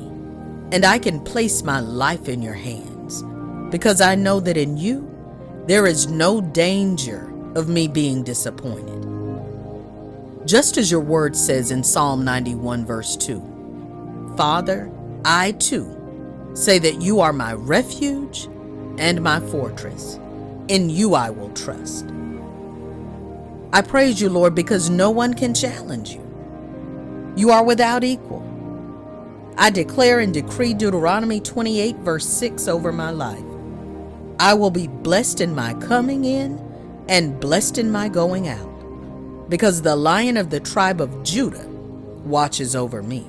[0.71, 3.23] and I can place my life in your hands
[3.69, 5.13] because I know that in you
[5.67, 9.03] there is no danger of me being disappointed.
[10.47, 14.89] Just as your word says in Psalm 91, verse 2 Father,
[15.25, 15.93] I too
[16.53, 18.45] say that you are my refuge
[18.97, 20.19] and my fortress.
[20.67, 22.05] In you I will trust.
[23.73, 26.23] I praise you, Lord, because no one can challenge you.
[27.35, 28.43] You are without equal.
[29.57, 33.43] I declare and decree Deuteronomy 28, verse 6 over my life.
[34.39, 36.59] I will be blessed in my coming in
[37.09, 41.67] and blessed in my going out, because the lion of the tribe of Judah
[42.25, 43.25] watches over me.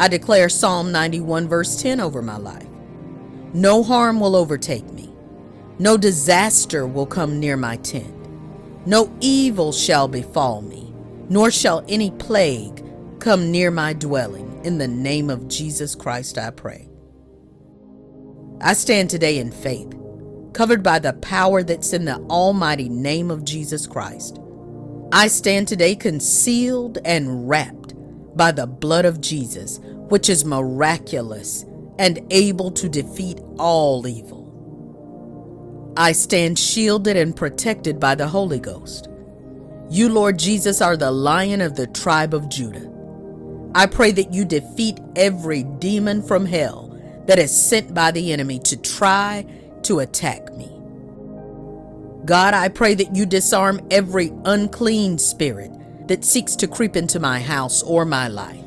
[0.00, 2.66] I declare Psalm 91, verse 10 over my life.
[3.54, 5.11] No harm will overtake me,
[5.78, 8.14] no disaster will come near my tent,
[8.86, 10.92] no evil shall befall me
[11.32, 12.84] nor shall any plague
[13.18, 14.60] come near my dwelling.
[14.64, 16.90] In the name of Jesus Christ, I pray.
[18.60, 19.94] I stand today in faith,
[20.52, 24.40] covered by the power that's in the almighty name of Jesus Christ.
[25.10, 27.94] I stand today concealed and wrapped
[28.36, 31.64] by the blood of Jesus, which is miraculous
[31.98, 34.41] and able to defeat all evil.
[35.96, 39.08] I stand shielded and protected by the Holy Ghost.
[39.90, 42.90] You, Lord Jesus, are the lion of the tribe of Judah.
[43.74, 48.58] I pray that you defeat every demon from hell that is sent by the enemy
[48.60, 49.46] to try
[49.82, 50.70] to attack me.
[52.24, 55.72] God, I pray that you disarm every unclean spirit
[56.08, 58.64] that seeks to creep into my house or my life.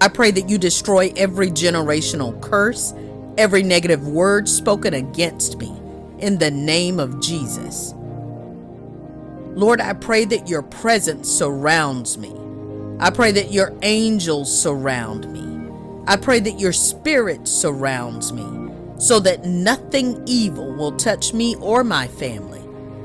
[0.00, 2.94] I pray that you destroy every generational curse,
[3.36, 5.72] every negative word spoken against me,
[6.18, 7.94] in the name of Jesus.
[9.54, 12.34] Lord, I pray that your presence surrounds me.
[13.00, 15.44] I pray that your angels surround me.
[16.06, 18.46] I pray that your spirit surrounds me
[18.98, 22.62] so that nothing evil will touch me or my family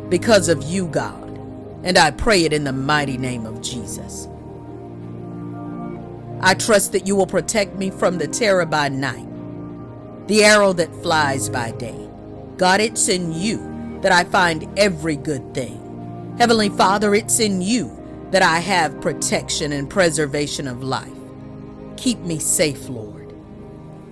[0.09, 1.21] because of you, God.
[1.83, 4.27] And I pray it in the mighty name of Jesus.
[6.39, 9.27] I trust that you will protect me from the terror by night,
[10.27, 12.09] the arrow that flies by day.
[12.63, 16.35] God, it's in you that I find every good thing.
[16.37, 17.91] Heavenly Father, it's in you
[18.31, 21.11] that I have protection and preservation of life.
[21.97, 23.35] Keep me safe, Lord.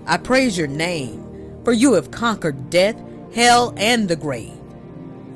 [0.05, 3.01] I praise your name, for you have conquered death,
[3.33, 4.59] hell, and the grave.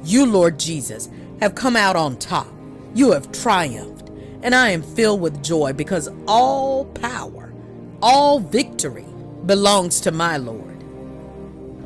[0.03, 1.07] You, Lord Jesus,
[1.39, 2.53] have come out on top.
[2.93, 4.09] You have triumphed,
[4.43, 7.53] and I am filled with joy because all power,
[8.01, 9.05] all victory
[9.45, 10.74] belongs to my Lord.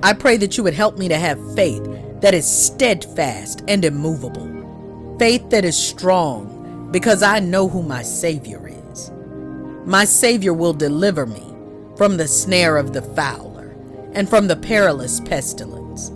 [0.02, 1.84] I pray that you would help me to have faith
[2.22, 8.66] that is steadfast and immovable, faith that is strong because I know who my Savior
[8.68, 9.12] is.
[9.86, 11.54] My Savior will deliver me
[11.98, 13.76] from the snare of the fowler
[14.14, 16.12] and from the perilous pestilence.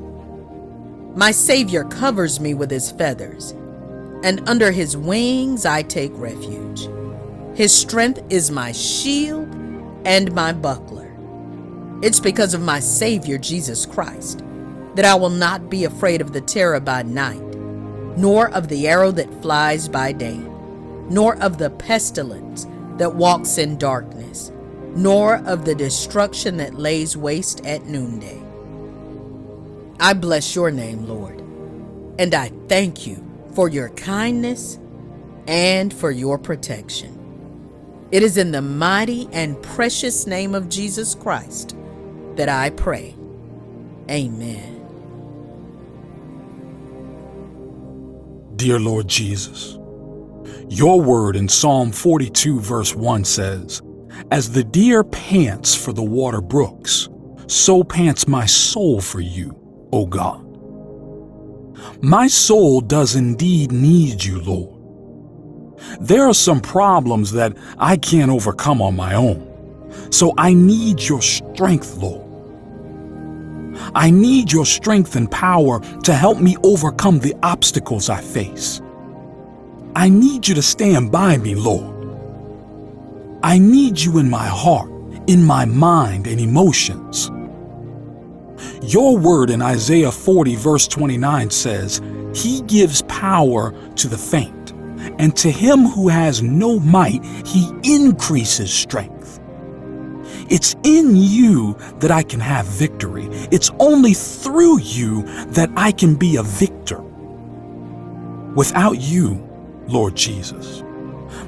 [1.16, 3.52] My Savior covers me with his feathers,
[4.24, 6.88] and under his wings I take refuge.
[7.56, 9.54] His strength is my shield
[10.06, 10.93] and my buckler.
[12.04, 14.44] It's because of my Savior, Jesus Christ,
[14.96, 17.40] that I will not be afraid of the terror by night,
[18.18, 20.36] nor of the arrow that flies by day,
[21.10, 24.52] nor of the pestilence that walks in darkness,
[24.96, 28.42] nor of the destruction that lays waste at noonday.
[29.98, 31.40] I bless your name, Lord,
[32.20, 33.24] and I thank you
[33.56, 34.78] for your kindness
[35.48, 37.18] and for your protection.
[38.12, 41.78] It is in the mighty and precious name of Jesus Christ
[42.36, 43.16] that I pray.
[44.10, 44.74] Amen.
[48.56, 49.78] Dear Lord Jesus,
[50.70, 53.82] your word in Psalm 42, verse 1 says,
[54.32, 57.10] As the deer pants for the water brooks,
[57.48, 59.56] so pants my soul for you,
[59.92, 60.42] O God.
[62.02, 64.74] My soul does indeed need you, Lord.
[66.00, 69.50] There are some problems that I can't overcome on my own,
[70.10, 72.23] so I need your strength, Lord.
[73.96, 78.82] I need your strength and power to help me overcome the obstacles I face.
[79.96, 81.94] I need you to stand by me, Lord.
[83.44, 84.90] I need you in my heart,
[85.28, 87.30] in my mind and emotions.
[88.82, 92.02] Your word in Isaiah 40, verse 29 says,
[92.34, 94.72] He gives power to the faint,
[95.20, 99.23] and to him who has no might, He increases strength.
[100.50, 103.28] It's in you that I can have victory.
[103.52, 107.02] It's only through you that I can be a victor.
[108.56, 109.48] Without you,
[109.88, 110.84] Lord Jesus,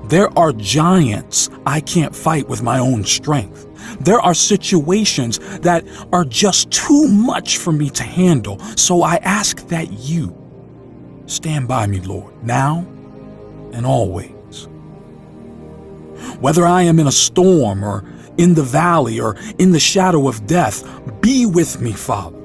[0.06, 3.68] there are giants I can't fight with my own strength.
[4.00, 8.60] There are situations that are just too much for me to handle.
[8.76, 10.36] So I ask that you
[11.28, 12.86] stand by me, Lord, now
[13.74, 14.32] and always.
[16.40, 18.04] Whether I am in a storm or
[18.38, 20.84] in the valley or in the shadow of death,
[21.22, 22.36] be with me, Father.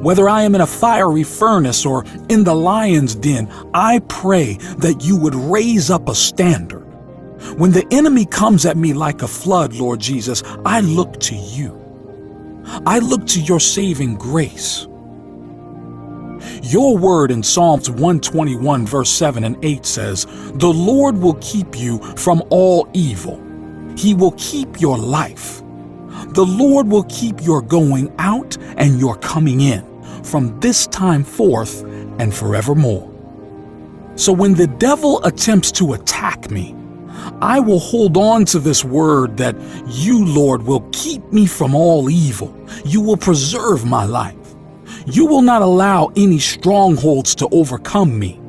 [0.00, 5.04] Whether I am in a fiery furnace or in the lion's den, I pray that
[5.04, 6.84] you would raise up a standard.
[7.58, 11.82] When the enemy comes at me like a flood, Lord Jesus, I look to you.
[12.86, 14.86] I look to your saving grace.
[16.62, 21.98] Your word in Psalms 121, verse 7 and 8 says, The Lord will keep you
[22.16, 23.45] from all evil.
[23.96, 25.62] He will keep your life.
[26.28, 29.84] The Lord will keep your going out and your coming in
[30.22, 31.82] from this time forth
[32.18, 33.12] and forevermore.
[34.16, 36.74] So when the devil attempts to attack me,
[37.40, 39.56] I will hold on to this word that
[39.88, 42.54] you, Lord, will keep me from all evil.
[42.84, 44.36] You will preserve my life.
[45.06, 48.40] You will not allow any strongholds to overcome me.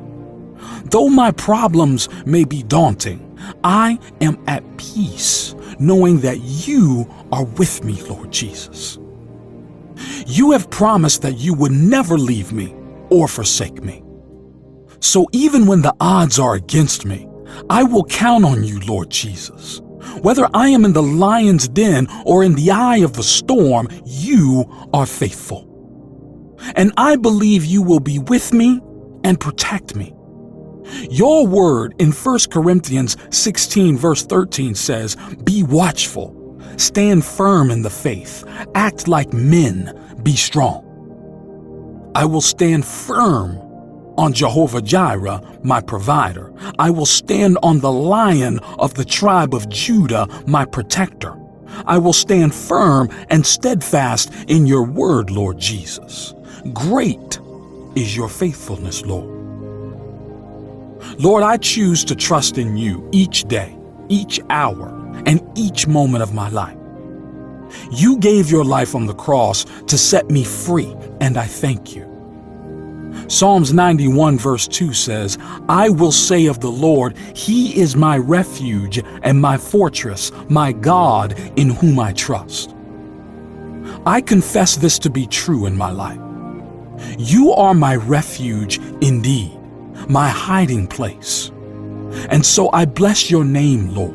[0.84, 3.27] Though my problems may be daunting,
[3.64, 8.98] I am at peace knowing that you are with me, Lord Jesus.
[10.26, 12.74] You have promised that you would never leave me
[13.10, 14.02] or forsake me.
[15.00, 17.28] So even when the odds are against me,
[17.70, 19.80] I will count on you, Lord Jesus.
[20.22, 24.64] Whether I am in the lion's den or in the eye of the storm, you
[24.92, 25.66] are faithful.
[26.74, 28.80] And I believe you will be with me
[29.24, 30.14] and protect me.
[31.10, 37.90] Your word in 1 Corinthians 16, verse 13 says, Be watchful, stand firm in the
[37.90, 40.84] faith, act like men, be strong.
[42.14, 43.58] I will stand firm
[44.16, 46.52] on Jehovah Jireh, my provider.
[46.78, 51.36] I will stand on the lion of the tribe of Judah, my protector.
[51.86, 56.34] I will stand firm and steadfast in your word, Lord Jesus.
[56.72, 57.38] Great
[57.94, 59.37] is your faithfulness, Lord.
[61.18, 63.76] Lord, I choose to trust in you each day,
[64.08, 64.94] each hour,
[65.26, 66.76] and each moment of my life.
[67.90, 72.06] You gave your life on the cross to set me free, and I thank you.
[73.28, 75.38] Psalms 91, verse 2 says,
[75.68, 81.38] I will say of the Lord, He is my refuge and my fortress, my God
[81.56, 82.74] in whom I trust.
[84.06, 86.20] I confess this to be true in my life.
[87.18, 89.57] You are my refuge indeed,
[90.08, 91.50] my hiding place.
[92.30, 94.14] And so I bless your name, Lord.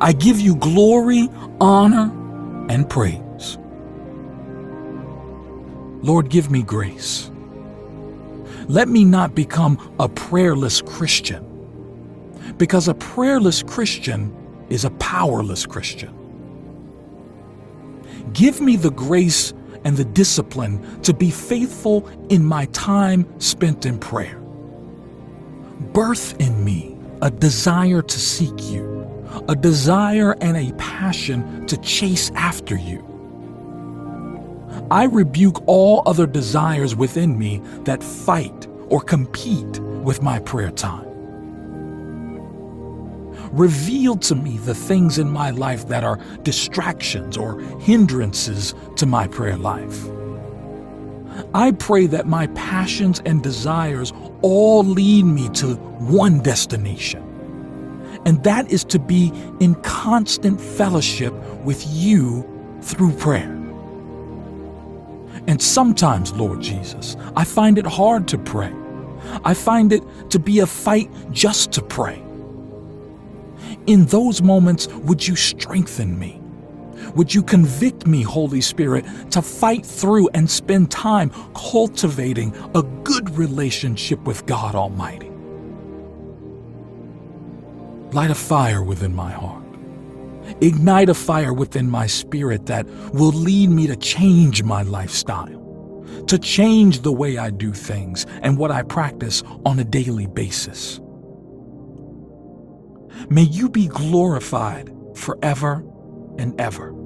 [0.00, 1.28] I give you glory,
[1.60, 2.12] honor,
[2.68, 3.58] and praise.
[6.02, 7.30] Lord, give me grace.
[8.68, 11.44] Let me not become a prayerless Christian,
[12.58, 14.34] because a prayerless Christian
[14.68, 16.14] is a powerless Christian.
[18.34, 19.54] Give me the grace
[19.84, 24.40] and the discipline to be faithful in my time spent in prayer.
[25.80, 32.30] Birth in me a desire to seek you, a desire and a passion to chase
[32.34, 33.04] after you.
[34.90, 41.06] I rebuke all other desires within me that fight or compete with my prayer time.
[43.52, 49.26] Reveal to me the things in my life that are distractions or hindrances to my
[49.26, 50.06] prayer life.
[51.54, 54.12] I pray that my passions and desires
[54.42, 57.22] all lead me to one destination,
[58.24, 61.32] and that is to be in constant fellowship
[61.64, 62.46] with you
[62.82, 63.54] through prayer.
[65.46, 68.72] And sometimes, Lord Jesus, I find it hard to pray.
[69.44, 72.22] I find it to be a fight just to pray.
[73.86, 76.37] In those moments, would you strengthen me?
[77.14, 83.30] Would you convict me, Holy Spirit, to fight through and spend time cultivating a good
[83.30, 85.30] relationship with God Almighty?
[88.12, 89.64] Light a fire within my heart.
[90.60, 96.38] Ignite a fire within my spirit that will lead me to change my lifestyle, to
[96.38, 101.00] change the way I do things and what I practice on a daily basis.
[103.28, 105.84] May you be glorified forever
[106.38, 106.97] and ever.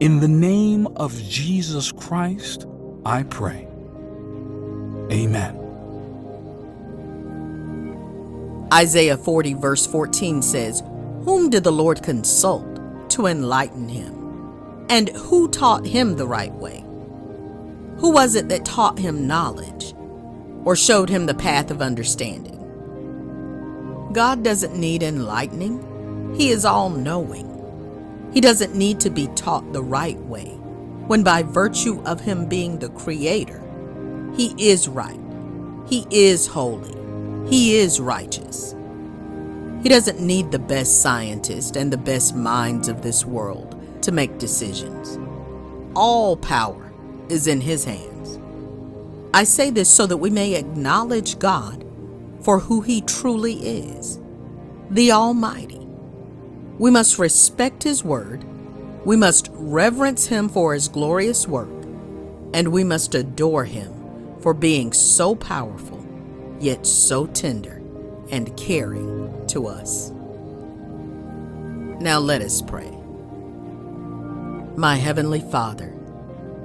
[0.00, 2.66] In the name of Jesus Christ,
[3.04, 3.66] I pray.
[5.10, 5.56] Amen.
[8.72, 10.84] Isaiah 40, verse 14 says,
[11.24, 14.86] Whom did the Lord consult to enlighten him?
[14.88, 16.84] And who taught him the right way?
[17.96, 19.94] Who was it that taught him knowledge
[20.64, 22.54] or showed him the path of understanding?
[24.12, 27.57] God doesn't need enlightening, He is all knowing.
[28.32, 30.50] He doesn't need to be taught the right way,
[31.06, 33.62] when by virtue of Him being the Creator,
[34.36, 35.20] He is right,
[35.86, 36.94] He is holy,
[37.48, 38.74] He is righteous.
[39.82, 44.38] He doesn't need the best scientists and the best minds of this world to make
[44.38, 45.18] decisions.
[45.94, 46.92] All power
[47.28, 48.38] is in His hands.
[49.32, 51.84] I say this so that we may acknowledge God
[52.42, 54.18] for who He truly is
[54.90, 55.77] the Almighty.
[56.78, 58.44] We must respect His Word,
[59.04, 61.68] we must reverence Him for His glorious work,
[62.54, 63.92] and we must adore Him
[64.40, 66.06] for being so powerful,
[66.60, 67.82] yet so tender
[68.30, 70.12] and caring to us.
[72.00, 72.90] Now let us pray.
[74.76, 75.92] My Heavenly Father,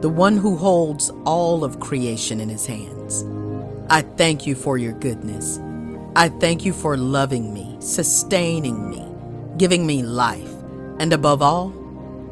[0.02, 3.26] the one who holds all of creation in His hands,
[3.90, 5.60] I thank you for your goodness.
[6.16, 9.13] I thank you for loving me, sustaining me,
[9.58, 10.54] giving me life,
[11.00, 11.74] and above all,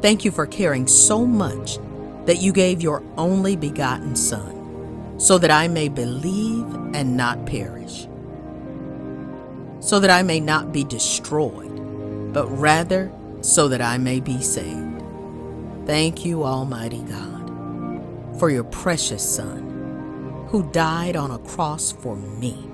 [0.00, 1.78] thank you for caring so much
[2.26, 8.06] that you gave your only begotten Son, so that I may believe and not perish,
[9.80, 15.02] so that I may not be destroyed, but rather so that I may be saved.
[15.86, 22.68] Thank you, Almighty God, for your precious Son, who died on a cross for me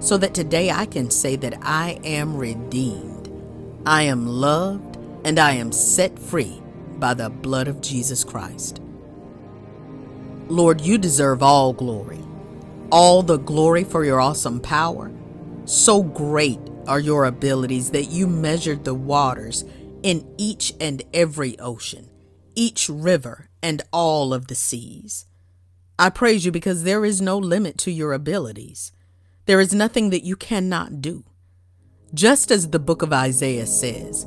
[0.00, 3.09] so that today I can say that I am redeemed,
[3.86, 6.60] I am loved, and I am set free
[6.98, 8.80] by the blood of Jesus Christ.
[10.48, 12.20] Lord, you deserve all glory,
[12.90, 15.10] all the glory for your awesome power.
[15.64, 19.64] So great are your abilities that you measured the waters
[20.02, 22.10] in each and every ocean,
[22.54, 25.26] each river, and all of the seas.
[25.98, 28.92] I praise you because there is no limit to your abilities.
[29.46, 31.24] There is nothing that you cannot do.
[32.12, 34.26] Just as the book of Isaiah says,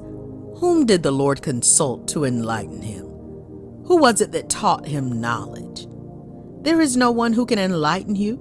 [0.59, 3.05] Whom did the Lord consult to enlighten him?
[3.85, 5.85] Who was it that taught him knowledge?
[6.61, 8.37] There is no one who can enlighten you,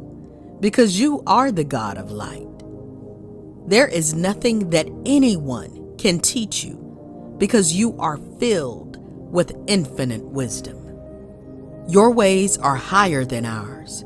[0.60, 2.46] because you are the God of light.
[3.66, 8.98] There is nothing that anyone can teach you, because you are filled
[9.32, 10.78] with infinite wisdom.
[11.88, 14.04] Your ways are higher than ours,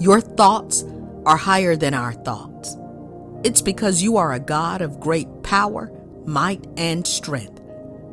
[0.00, 0.84] Your thoughts
[1.26, 2.76] are higher than our thoughts.
[3.44, 5.90] It's because you are a God of great power,
[6.24, 7.60] might, and strength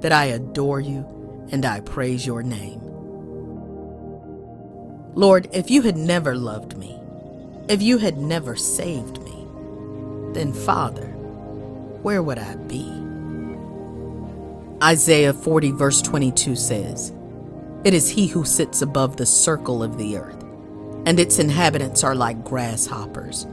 [0.02, 1.06] that I adore you
[1.52, 2.82] and I praise your name.
[5.14, 6.98] Lord, if you had never loved me,
[7.68, 9.48] if you had never saved me,
[10.34, 11.08] then Father,
[12.02, 12.92] where would I be?
[14.82, 17.14] Isaiah 40, verse 22 says,
[17.84, 20.42] It is he who sits above the circle of the earth,
[21.06, 23.46] and its inhabitants are like grasshoppers,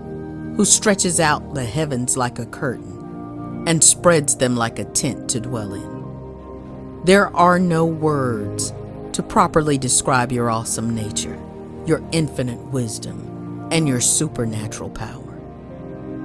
[0.57, 5.40] who stretches out the heavens like a curtain, and spreads them like a tent to
[5.40, 7.02] dwell in.
[7.04, 8.72] There are no words
[9.12, 11.38] to properly describe your awesome nature,
[11.84, 15.22] your infinite wisdom, and your supernatural power.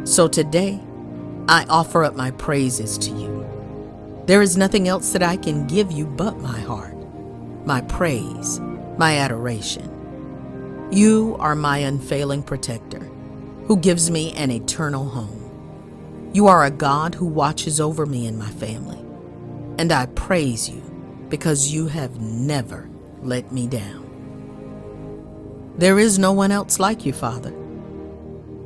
[0.06, 0.80] So today,
[1.48, 3.46] I offer up my praises to you.
[4.28, 6.96] There is nothing else that I can give you but my heart,
[7.66, 8.60] my praise,
[8.98, 10.90] my adoration.
[10.92, 13.11] You are my unfailing protector,
[13.66, 16.30] who gives me an eternal home.
[16.34, 19.00] You are a God who watches over me and my family,
[19.78, 20.82] and I praise you
[21.30, 22.90] because you have never
[23.22, 24.02] let me down.
[25.78, 27.54] There is no one else like you, Father.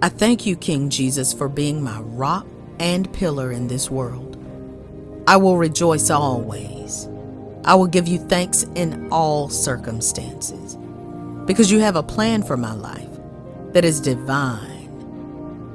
[0.02, 2.46] I thank you, King Jesus, for being my rock
[2.80, 4.38] and pillar in this world.
[5.28, 7.08] I will rejoice always.
[7.64, 10.78] I will give you thanks in all circumstances
[11.46, 13.10] because you have a plan for my life
[13.74, 14.75] that is divine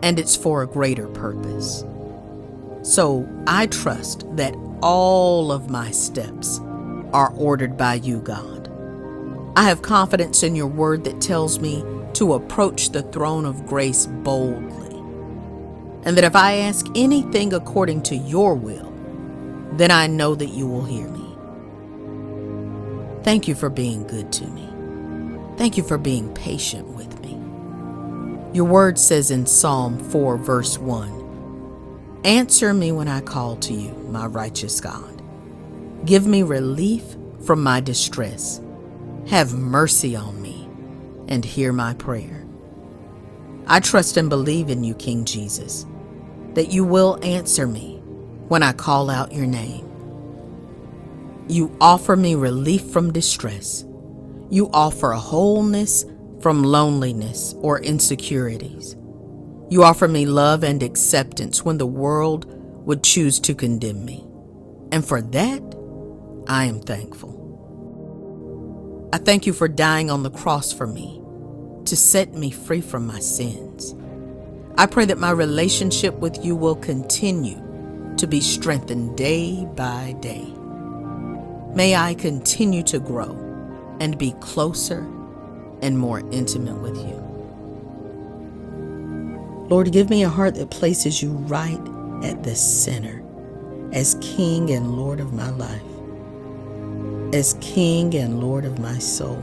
[0.03, 1.85] and it's for a greater purpose.
[2.83, 6.61] So I trust that all of my steps
[7.13, 8.71] are ordered by you, God.
[9.57, 11.85] I have confidence in your word that tells me
[12.15, 14.97] to approach the throne of grace boldly,
[16.05, 18.91] and that if I ask anything according to your will,
[19.73, 21.27] then I know that you will hear me.
[23.23, 24.69] Thank you for being good to me.
[25.57, 27.00] Thank you for being patient with me.
[28.53, 33.93] Your word says in Psalm 4, verse 1 Answer me when I call to you,
[34.11, 35.23] my righteous God.
[36.05, 37.05] Give me relief
[37.45, 38.61] from my distress.
[39.29, 40.69] Have mercy on me
[41.29, 42.45] and hear my prayer.
[43.69, 45.87] I trust and believe in you, King Jesus,
[46.55, 47.99] that you will answer me
[48.49, 49.87] when I call out your name.
[51.47, 53.85] You offer me relief from distress.
[54.51, 56.05] You offer wholeness
[56.41, 58.97] from loneliness or insecurities.
[59.69, 62.47] You offer me love and acceptance when the world
[62.87, 64.27] would choose to condemn me.
[64.91, 65.63] And for that,
[66.49, 67.41] I am thankful.
[69.13, 71.21] I thank you for dying on the cross for me
[71.85, 73.95] to set me free from my sins.
[74.77, 77.61] I pray that my relationship with you will continue
[78.17, 80.47] to be strengthened day by day.
[81.75, 83.37] May I continue to grow
[84.01, 85.07] and be closer
[85.83, 87.17] and more intimate with you.
[89.69, 91.81] Lord, give me a heart that places you right
[92.25, 93.23] at the center
[93.93, 95.83] as King and Lord of my life,
[97.33, 99.43] as King and Lord of my soul,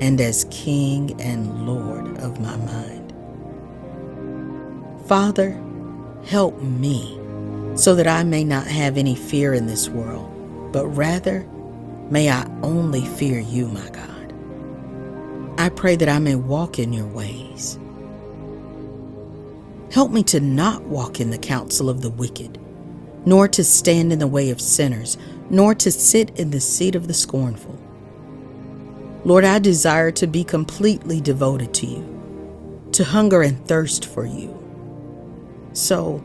[0.00, 3.14] and as King and Lord of my mind.
[5.06, 5.58] Father,
[6.26, 7.18] help me
[7.76, 11.46] so that I may not have any fear in this world, but rather
[12.10, 14.15] may I only fear you, my God.
[15.58, 17.78] I pray that I may walk in your ways.
[19.90, 22.58] Help me to not walk in the counsel of the wicked,
[23.24, 25.16] nor to stand in the way of sinners,
[25.48, 27.78] nor to sit in the seat of the scornful.
[29.24, 34.52] Lord, I desire to be completely devoted to you, to hunger and thirst for you.
[35.72, 36.22] So,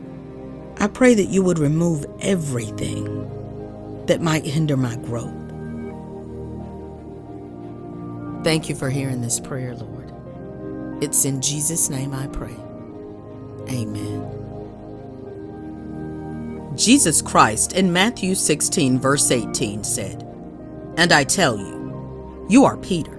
[0.78, 5.41] I pray that you would remove everything that might hinder my growth.
[8.44, 10.12] Thank you for hearing this prayer, Lord.
[11.02, 12.56] It's in Jesus' name I pray.
[13.70, 14.42] Amen.
[16.76, 20.22] Jesus Christ in Matthew 16, verse 18 said,
[20.96, 23.18] And I tell you, you are Peter,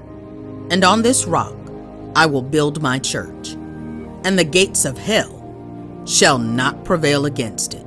[0.70, 1.56] and on this rock
[2.16, 3.50] I will build my church,
[4.24, 5.40] and the gates of hell
[6.06, 7.86] shall not prevail against it.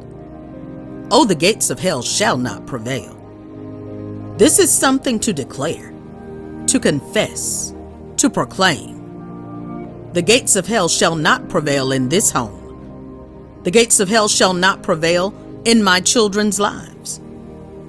[1.11, 3.15] Oh, the gates of hell shall not prevail.
[4.39, 5.93] This is something to declare,
[6.67, 7.75] to confess,
[8.17, 8.97] to proclaim.
[10.13, 13.61] The gates of hell shall not prevail in this home.
[13.65, 17.21] The gates of hell shall not prevail in my children's lives.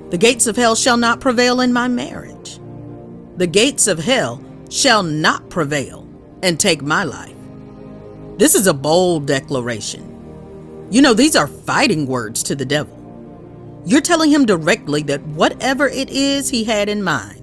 [0.09, 2.59] The gates of hell shall not prevail in my marriage.
[3.37, 6.07] The gates of hell shall not prevail
[6.43, 7.35] and take my life.
[8.37, 10.87] This is a bold declaration.
[10.89, 12.95] You know, these are fighting words to the devil.
[13.85, 17.36] You're telling him directly that whatever it is he had in mind,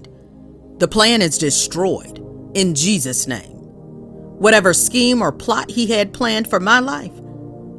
[0.78, 2.18] the plan is destroyed
[2.54, 3.52] in Jesus' name.
[4.38, 7.12] Whatever scheme or plot he had planned for my life,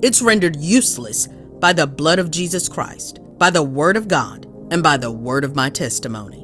[0.02, 1.28] it's rendered useless
[1.60, 5.44] by the blood of Jesus Christ, by the Word of God, and by the word
[5.44, 6.42] of my testimony.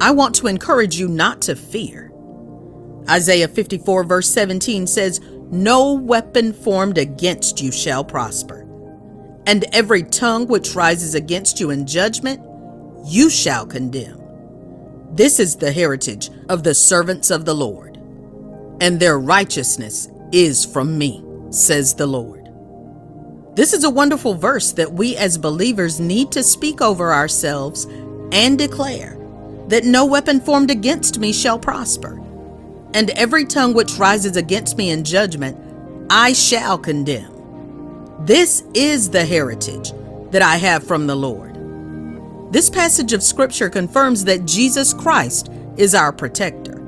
[0.00, 2.12] I want to encourage you not to fear.
[3.08, 5.20] Isaiah 54, verse 17 says,
[5.50, 8.66] No weapon formed against you shall prosper,
[9.46, 12.40] and every tongue which rises against you in judgment,
[13.04, 14.19] you shall condemn.
[15.12, 17.96] This is the heritage of the servants of the Lord,
[18.80, 22.48] and their righteousness is from me, says the Lord.
[23.56, 27.86] This is a wonderful verse that we as believers need to speak over ourselves
[28.30, 29.18] and declare
[29.66, 32.20] that no weapon formed against me shall prosper,
[32.94, 35.58] and every tongue which rises against me in judgment
[36.08, 37.34] I shall condemn.
[38.20, 39.92] This is the heritage
[40.30, 41.49] that I have from the Lord.
[42.50, 46.82] This passage of Scripture confirms that Jesus Christ is our protector.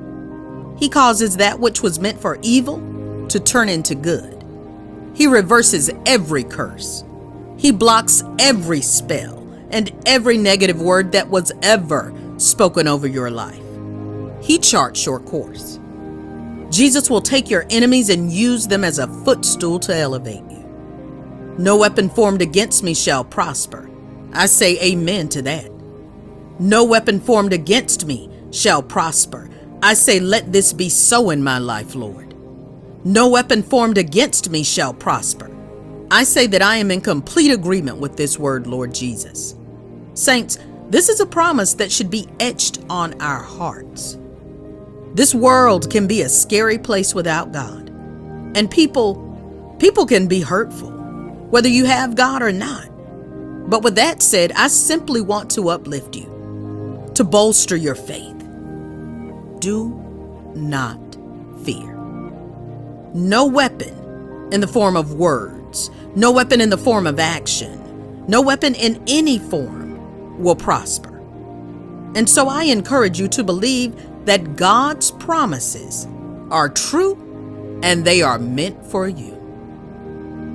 [0.76, 4.44] He causes that which was meant for evil to turn into good.
[5.14, 7.04] He reverses every curse.
[7.56, 9.38] He blocks every spell
[9.70, 13.62] and every negative word that was ever spoken over your life.
[14.40, 15.78] He charts your course.
[16.70, 21.54] Jesus will take your enemies and use them as a footstool to elevate you.
[21.56, 23.88] No weapon formed against me shall prosper.
[24.32, 25.70] I say amen to that.
[26.58, 29.50] No weapon formed against me shall prosper.
[29.82, 32.34] I say, let this be so in my life, Lord.
[33.04, 35.50] No weapon formed against me shall prosper.
[36.10, 39.56] I say that I am in complete agreement with this word, Lord Jesus.
[40.14, 40.58] Saints,
[40.88, 44.18] this is a promise that should be etched on our hearts.
[45.14, 47.88] This world can be a scary place without God.
[48.54, 52.91] And people, people can be hurtful, whether you have God or not.
[53.68, 58.38] But with that said, I simply want to uplift you, to bolster your faith.
[59.60, 59.98] Do
[60.54, 60.98] not
[61.64, 61.94] fear.
[63.14, 68.40] No weapon in the form of words, no weapon in the form of action, no
[68.40, 71.18] weapon in any form will prosper.
[72.14, 73.94] And so I encourage you to believe
[74.26, 76.06] that God's promises
[76.50, 79.32] are true and they are meant for you.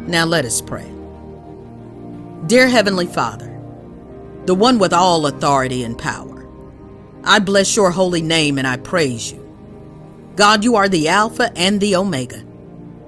[0.08, 0.97] Now let us pray.
[2.46, 3.48] Dear Heavenly Father,
[4.46, 6.48] the one with all authority and power,
[7.24, 9.44] I bless your holy name and I praise you.
[10.36, 12.44] God, you are the Alpha and the Omega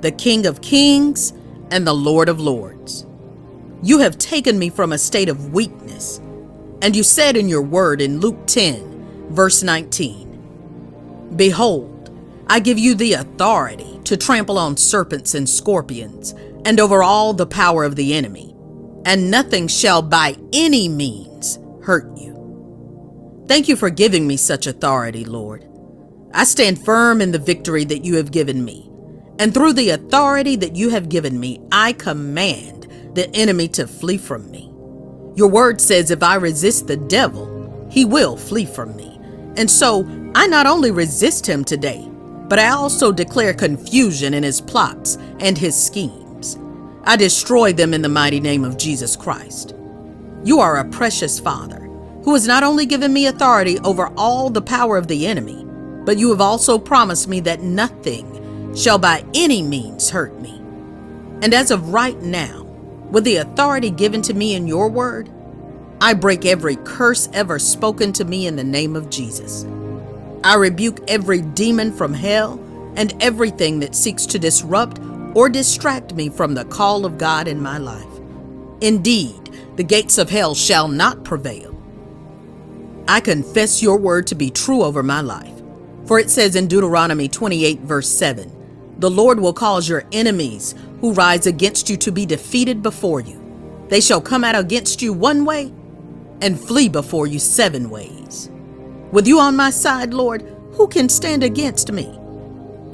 [0.01, 1.33] the King of Kings
[1.71, 3.05] and the Lord of Lords.
[3.83, 6.19] You have taken me from a state of weakness,
[6.81, 12.09] and you said in your word in Luke 10, verse 19 Behold,
[12.47, 16.33] I give you the authority to trample on serpents and scorpions,
[16.65, 18.48] and over all the power of the enemy,
[19.05, 22.55] and nothing shall by any means hurt you.
[23.47, 25.65] Thank you for giving me such authority, Lord.
[26.33, 28.89] I stand firm in the victory that you have given me
[29.39, 34.17] and through the authority that you have given me, I command the enemy to flee
[34.17, 34.69] from me.
[35.35, 39.17] Your word says if I resist the devil, he will flee from me.
[39.55, 42.05] And so I not only resist him today,
[42.49, 46.28] but I also declare confusion in his plots and his schemes.
[47.03, 49.73] I destroy them in the mighty name of Jesus Christ.
[50.43, 51.79] You are a precious Father
[52.23, 55.65] who has not only given me authority over all the power of the enemy,
[56.05, 60.57] but you have also promised me that nothing shall by any means hurt me.
[61.41, 62.63] And as of right now,
[63.09, 65.29] with the authority given to me in your word,
[66.01, 69.65] I break every curse ever spoken to me in the name of Jesus.
[70.43, 72.59] I rebuke every demon from hell
[72.95, 74.99] and everything that seeks to disrupt
[75.35, 78.05] or distract me from the call of God in my life.
[78.81, 81.75] Indeed, the gates of hell shall not prevail.
[83.07, 85.53] I confess your word to be true over my life.
[86.05, 88.55] For it says in Deuteronomy 28, verse 7
[88.99, 93.41] the Lord will cause your enemies who rise against you to be defeated before you.
[93.87, 95.71] They shall come out against you one way
[96.41, 98.49] and flee before you seven ways.
[99.13, 100.41] With you on my side, Lord,
[100.73, 102.18] who can stand against me?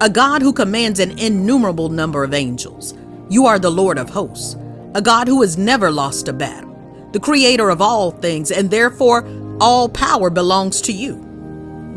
[0.02, 2.94] A God who commands an innumerable number of angels.
[3.30, 4.58] You are the Lord of hosts,
[4.94, 9.26] a God who has never lost a battle, the creator of all things, and therefore
[9.62, 11.16] all power belongs to you.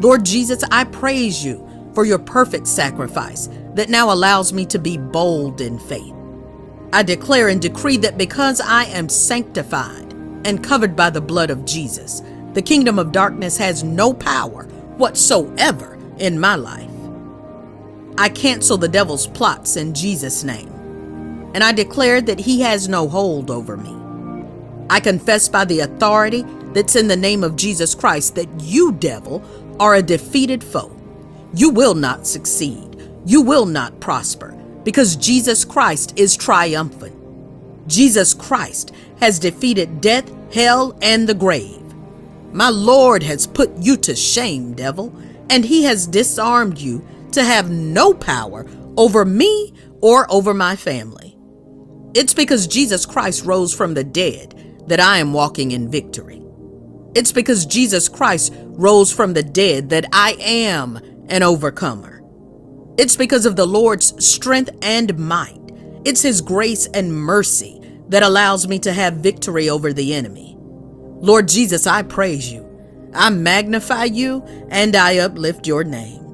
[0.01, 4.97] Lord Jesus, I praise you for your perfect sacrifice that now allows me to be
[4.97, 6.15] bold in faith.
[6.93, 10.13] I declare and decree that because I am sanctified
[10.45, 12.23] and covered by the blood of Jesus,
[12.53, 14.67] the kingdom of darkness has no power
[14.99, 16.89] whatsoever in my life.
[18.19, 20.69] I cancel the devil's plots in Jesus' name,
[21.55, 23.95] and I declare that he has no hold over me.
[24.91, 29.45] I confess by the authority that's in the name of Jesus Christ that you, devil,
[29.79, 30.91] are a defeated foe.
[31.55, 33.09] You will not succeed.
[33.25, 34.51] You will not prosper
[34.83, 37.15] because Jesus Christ is triumphant.
[37.87, 41.95] Jesus Christ has defeated death, hell, and the grave.
[42.53, 45.15] My Lord has put you to shame, devil,
[45.49, 51.37] and he has disarmed you to have no power over me or over my family.
[52.15, 56.43] It's because Jesus Christ rose from the dead that I am walking in victory.
[57.15, 60.97] It's because Jesus Christ rose from the dead that I am
[61.29, 62.23] an overcomer.
[62.97, 65.61] It's because of the Lord's strength and might.
[66.05, 70.57] It's His grace and mercy that allows me to have victory over the enemy.
[70.59, 72.65] Lord Jesus, I praise you.
[73.15, 76.28] I magnify you and I uplift your name.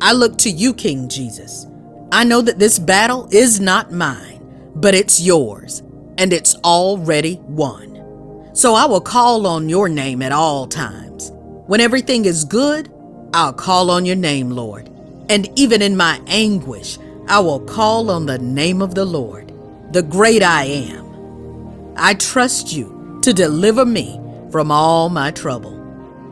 [0.00, 1.66] I look to you, King Jesus.
[2.12, 5.82] I know that this battle is not mine, but it's yours,
[6.16, 8.50] and it's already won.
[8.54, 11.32] So I will call on your name at all times.
[11.66, 12.92] When everything is good,
[13.34, 14.88] I'll call on your name, Lord.
[15.28, 19.52] And even in my anguish, I will call on the name of the Lord,
[19.92, 21.94] the great I am.
[21.96, 24.20] I trust you to deliver me
[24.50, 25.74] from all my trouble.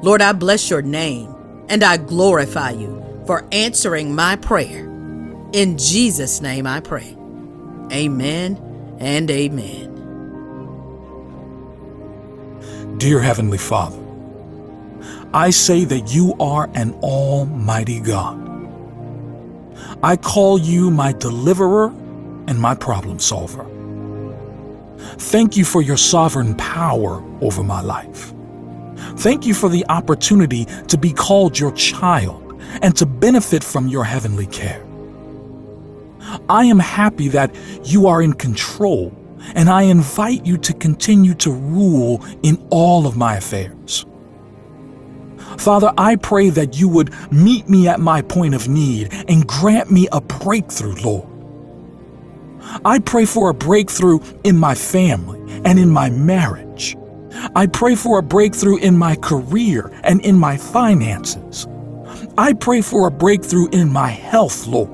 [0.03, 1.35] Lord, I bless your name
[1.69, 4.85] and I glorify you for answering my prayer.
[5.53, 7.17] In Jesus' name I pray.
[7.93, 9.93] Amen and amen.
[12.99, 13.99] Dear Heavenly Father,
[15.35, 18.43] I say that you are an almighty God.
[20.03, 21.89] I call you my deliverer
[22.49, 23.67] and my problem solver.
[25.19, 28.33] Thank you for your sovereign power over my life.
[29.19, 32.46] Thank you for the opportunity to be called your child
[32.83, 34.85] and to benefit from your heavenly care.
[36.49, 39.15] I am happy that you are in control
[39.55, 44.05] and I invite you to continue to rule in all of my affairs.
[45.59, 49.91] Father, I pray that you would meet me at my point of need and grant
[49.91, 51.29] me a breakthrough, Lord.
[52.85, 56.97] I pray for a breakthrough in my family and in my marriage.
[57.55, 61.67] I pray for a breakthrough in my career and in my finances.
[62.39, 64.91] I pray for a breakthrough in my health, Lord.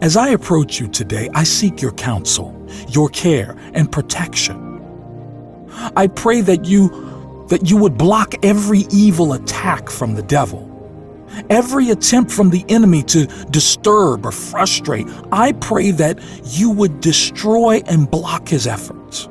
[0.00, 4.82] As I approach you today, I seek your counsel, your care, and protection.
[5.96, 10.68] I pray that you that you would block every evil attack from the devil.
[11.48, 17.82] Every attempt from the enemy to disturb or frustrate, I pray that you would destroy
[17.86, 19.28] and block his efforts.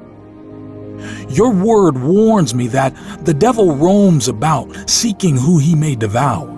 [1.29, 6.49] Your word warns me that the devil roams about seeking who he may devour.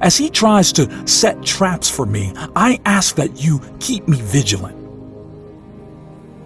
[0.00, 4.78] As he tries to set traps for me, I ask that you keep me vigilant.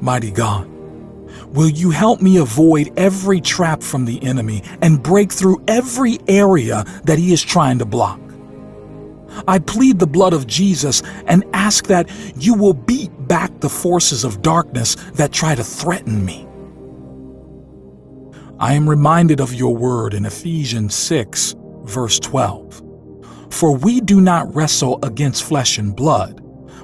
[0.01, 0.69] Mighty God,
[1.49, 6.85] will you help me avoid every trap from the enemy and break through every area
[7.05, 8.21] that he is trying to block?
[9.47, 14.25] I plead the blood of Jesus and ask that you will beat back the forces
[14.25, 16.48] of darkness that try to threaten me.
[18.61, 21.55] I am reminded of your word in Ephesians 6,
[21.85, 22.83] verse 12.
[23.51, 26.43] For we do not wrestle against flesh and blood,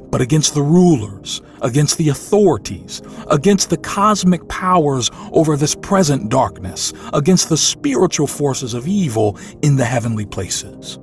[0.09, 6.93] but against the rulers, against the authorities, against the cosmic powers over this present darkness,
[7.13, 11.01] against the spiritual forces of evil in the heavenly places.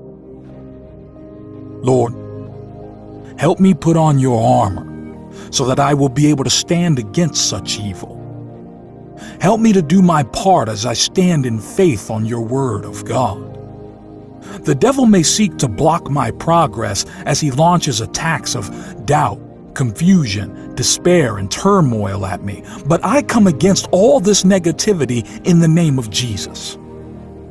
[1.84, 2.14] Lord,
[3.38, 4.88] help me put on your armor
[5.52, 8.22] so that I will be able to stand against such evil.
[9.39, 13.06] Help me to do my part as I stand in faith on your word of
[13.06, 13.52] God.
[14.65, 19.39] The devil may seek to block my progress as he launches attacks of doubt,
[19.73, 25.68] confusion, despair, and turmoil at me, but I come against all this negativity in the
[25.68, 26.77] name of Jesus.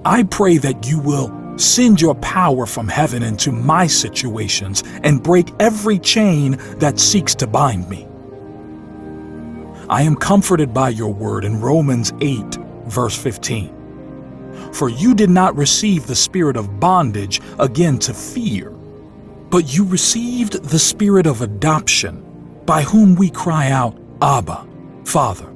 [0.05, 5.51] I pray that you will send your power from heaven into my situations and break
[5.61, 8.07] every chain that seeks to bind me.
[9.91, 12.45] I am comforted by your word in Romans 8,
[12.87, 14.71] verse 15.
[14.73, 18.71] For you did not receive the spirit of bondage again to fear,
[19.51, 22.25] but you received the spirit of adoption,
[22.67, 24.65] by whom we cry out, Abba,
[25.05, 25.53] Father.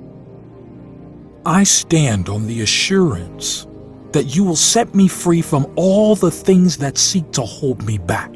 [1.47, 3.69] I stand on the assurance
[4.11, 7.99] that you will set me free from all the things that seek to hold me
[7.99, 8.34] back.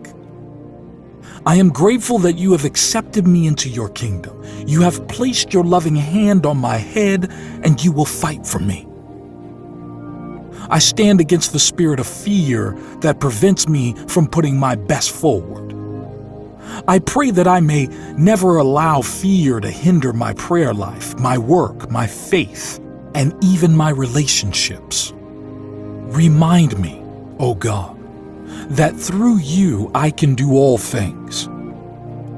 [1.46, 4.42] I am grateful that you have accepted me into your kingdom.
[4.66, 7.30] You have placed your loving hand on my head,
[7.62, 8.86] and you will fight for me.
[10.70, 15.74] I stand against the spirit of fear that prevents me from putting my best forward.
[16.86, 17.86] I pray that I may
[18.16, 22.78] never allow fear to hinder my prayer life, my work, my faith,
[23.14, 25.12] and even my relationships.
[25.14, 27.00] Remind me,
[27.38, 27.97] O oh God,
[28.68, 31.48] that through you I can do all things.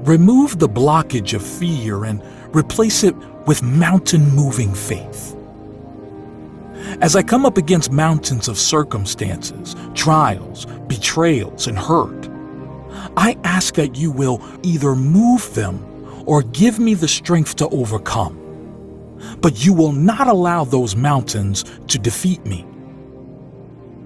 [0.06, 2.22] Remove the blockage of fear and
[2.54, 3.14] replace it
[3.46, 5.36] with mountain moving faith.
[7.00, 12.28] As I come up against mountains of circumstances, trials, betrayals, and hurt,
[13.16, 15.84] I ask that you will either move them
[16.26, 18.36] or give me the strength to overcome.
[19.40, 22.66] But you will not allow those mountains to defeat me.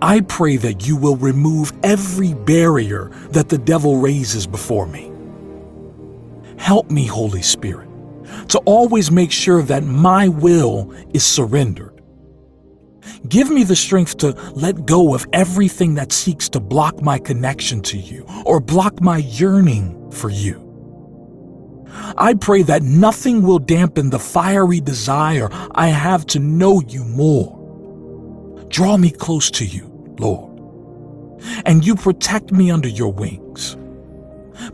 [0.03, 5.11] I pray that you will remove every barrier that the devil raises before me.
[6.59, 7.89] Help me, Holy Spirit,
[8.49, 12.01] to always make sure that my will is surrendered.
[13.29, 17.81] Give me the strength to let go of everything that seeks to block my connection
[17.83, 20.61] to you or block my yearning for you.
[22.19, 27.64] I pray that nothing will dampen the fiery desire I have to know you more.
[28.75, 29.87] Draw me close to you,
[30.19, 30.51] Lord,
[31.65, 33.77] and you protect me under your wings.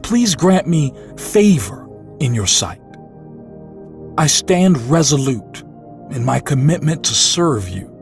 [0.01, 1.86] Please grant me favor
[2.18, 2.81] in your sight.
[4.16, 5.64] I stand resolute
[6.12, 7.94] in my commitment to serve you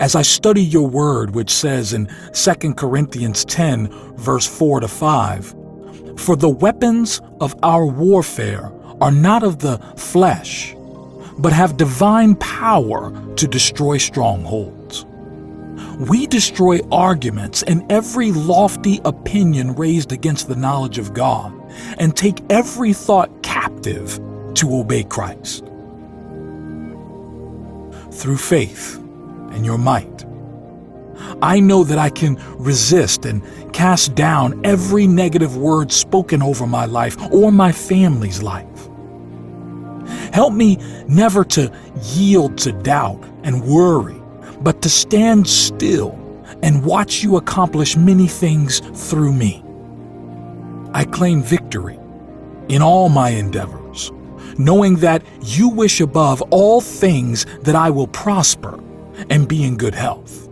[0.00, 5.54] as I study your word, which says in 2 Corinthians 10, verse 4 to 5,
[6.16, 10.74] For the weapons of our warfare are not of the flesh,
[11.38, 14.77] but have divine power to destroy strongholds.
[15.98, 21.52] We destroy arguments and every lofty opinion raised against the knowledge of God,
[21.98, 24.20] and take every thought captive
[24.54, 25.64] to obey Christ.
[28.12, 28.96] Through faith
[29.50, 30.24] and your might,
[31.42, 33.42] I know that I can resist and
[33.72, 38.88] cast down every negative word spoken over my life or my family's life.
[40.32, 40.76] Help me
[41.08, 41.72] never to
[42.14, 44.17] yield to doubt and worry,
[44.62, 46.18] but to stand still
[46.62, 48.80] and watch you accomplish many things
[49.10, 49.62] through me.
[50.92, 51.98] I claim victory
[52.68, 54.10] in all my endeavors,
[54.58, 58.80] knowing that you wish above all things that I will prosper
[59.30, 60.48] and be in good health.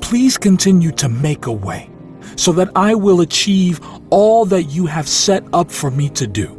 [0.00, 1.90] Please continue to make a way
[2.36, 3.80] so that I will achieve
[4.10, 6.56] all that you have set up for me to do.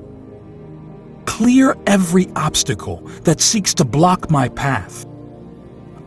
[1.25, 5.05] Clear every obstacle that seeks to block my path.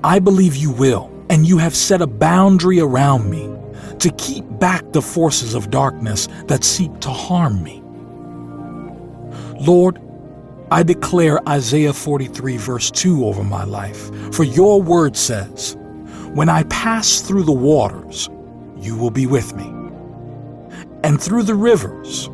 [0.05, 3.51] I believe you will, and you have set a boundary around me
[4.01, 7.83] to keep back the forces of darkness that seek to harm me.
[9.59, 9.99] Lord,
[10.71, 14.11] I declare Isaiah 43, verse 2 over my life.
[14.35, 15.79] For your word says,
[16.35, 18.29] When I pass through the waters,
[18.77, 19.73] you will be with me.
[21.03, 22.29] And through the rivers,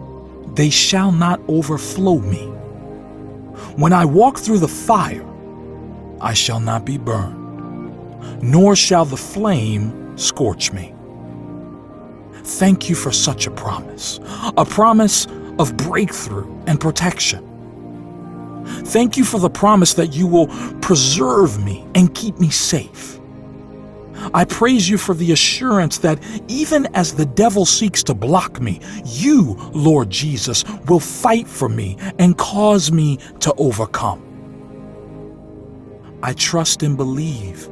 [0.55, 2.47] they shall not overflow me.
[3.77, 5.25] When I walk through the fire,
[6.21, 7.40] I shall not be burned,
[8.43, 10.95] nor shall the flame scorch me.
[12.43, 14.21] Thank you for such a promise,
[14.57, 15.27] a promise
[15.59, 17.47] of breakthrough and protection.
[18.67, 20.49] Thank you for the promise that you will
[20.81, 23.21] preserve me and keep me safe.
[24.35, 28.81] I praise you for the assurance that even as the devil seeks to block me,
[29.05, 34.27] you, Lord Jesus, will fight for me and cause me to overcome.
[36.23, 37.70] I trust and believe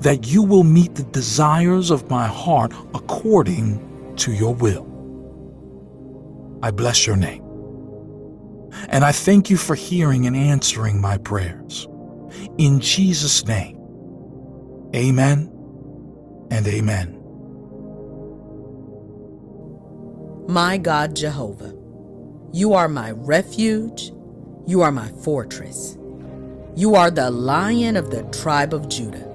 [0.00, 4.86] that you will meet the desires of my heart according to your will.
[6.62, 7.44] I bless your name.
[8.88, 11.88] And I thank you for hearing and answering my prayers.
[12.58, 13.76] In Jesus' name,
[14.94, 15.50] amen
[16.50, 17.14] and amen.
[20.48, 21.74] My God Jehovah,
[22.52, 24.12] you are my refuge,
[24.66, 25.96] you are my fortress.
[26.74, 29.27] You are the lion of the tribe of Judah,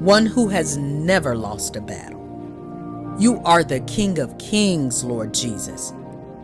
[0.00, 3.16] one who has never lost a battle.
[3.18, 5.92] You are the King of kings, Lord Jesus,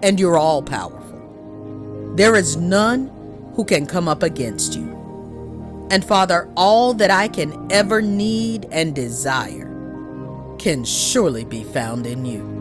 [0.02, 2.12] and you're all powerful.
[2.16, 3.12] There is none
[3.54, 5.86] who can come up against you.
[5.90, 9.70] And Father, all that I can ever need and desire
[10.58, 12.54] can surely be found in you.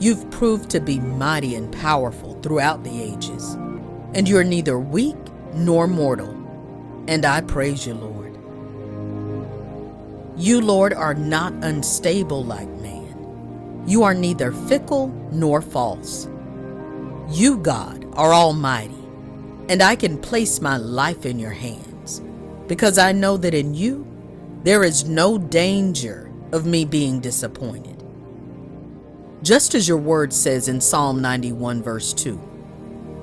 [0.00, 3.54] You've proved to be mighty and powerful throughout the ages,
[4.14, 5.16] and you're neither weak
[5.54, 6.30] nor mortal,
[7.06, 8.15] and I praise you, Lord.
[10.36, 13.84] You, Lord, are not unstable like man.
[13.86, 16.28] You are neither fickle nor false.
[17.30, 19.02] You, God, are almighty,
[19.68, 22.22] and I can place my life in your hands
[22.66, 24.06] because I know that in you
[24.62, 28.02] there is no danger of me being disappointed.
[29.42, 32.40] Just as your word says in Psalm 91, verse 2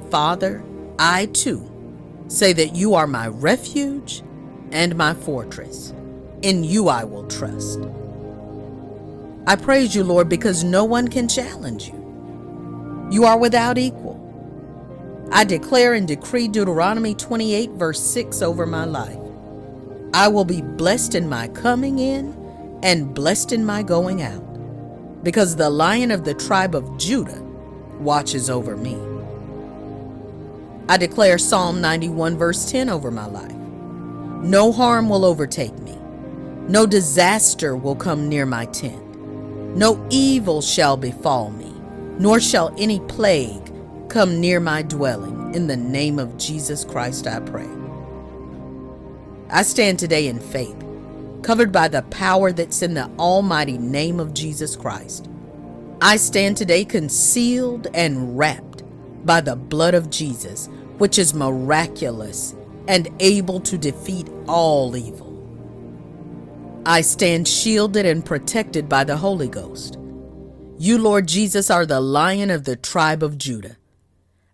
[0.10, 0.64] Father,
[0.98, 1.70] I too
[2.28, 4.24] say that you are my refuge
[4.72, 5.94] and my fortress.
[6.44, 7.80] In you I will trust.
[9.48, 13.08] I praise you, Lord, because no one can challenge you.
[13.10, 14.20] You are without equal.
[15.32, 19.18] I declare and decree Deuteronomy 28, verse 6 over my life.
[20.14, 22.36] I will be blessed in my coming in
[22.84, 24.44] and blessed in my going out,
[25.24, 27.42] because the lion of the tribe of Judah
[28.00, 28.98] watches over me.
[30.90, 33.56] I declare Psalm 91, verse 10 over my life.
[34.44, 35.98] No harm will overtake me,
[36.70, 39.18] no disaster will come near my tent,
[39.76, 41.74] no evil shall befall me,
[42.20, 43.72] nor shall any plague
[44.10, 45.54] come near my dwelling.
[45.54, 47.68] In the name of Jesus Christ, I pray.
[49.50, 50.76] I stand today in faith,
[51.42, 55.30] covered by the power that's in the almighty name of Jesus Christ.
[56.02, 58.84] I stand today concealed and wrapped
[59.26, 62.56] by the blood of Jesus, which is miraculous
[62.88, 65.33] and able to defeat all evil.
[66.86, 69.98] I stand shielded and protected by the Holy Ghost.
[70.78, 73.78] You, Lord Jesus, are the lion of the tribe of Judah.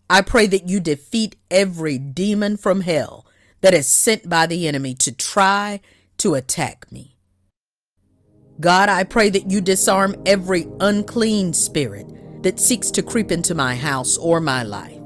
[0.10, 3.26] I pray that you defeat every demon from hell
[3.62, 5.82] that is sent by the enemy to try
[6.18, 7.16] to attack me.
[8.60, 12.08] God, I pray that you disarm every unclean spirit
[12.44, 15.00] that seeks to creep into my house or my life.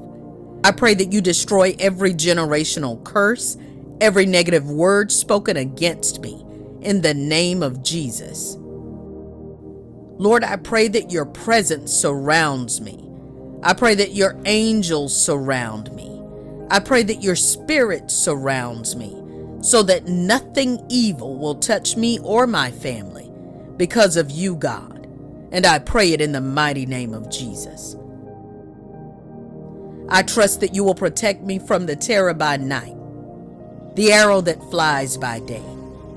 [0.65, 3.57] I pray that you destroy every generational curse,
[4.01, 6.43] every negative word spoken against me,
[6.83, 8.57] in the name of Jesus.
[10.17, 13.09] Lord, I pray that your presence surrounds me.
[13.63, 16.21] I pray that your angels surround me.
[16.69, 19.17] I pray that your spirit surrounds me
[19.61, 23.31] so that nothing evil will touch me or my family
[23.77, 25.07] because of you, God.
[25.51, 27.95] And I pray it in the mighty name of Jesus.
[30.09, 32.95] I trust that you will protect me from the terror by night,
[33.95, 35.72] the arrow that flies by day.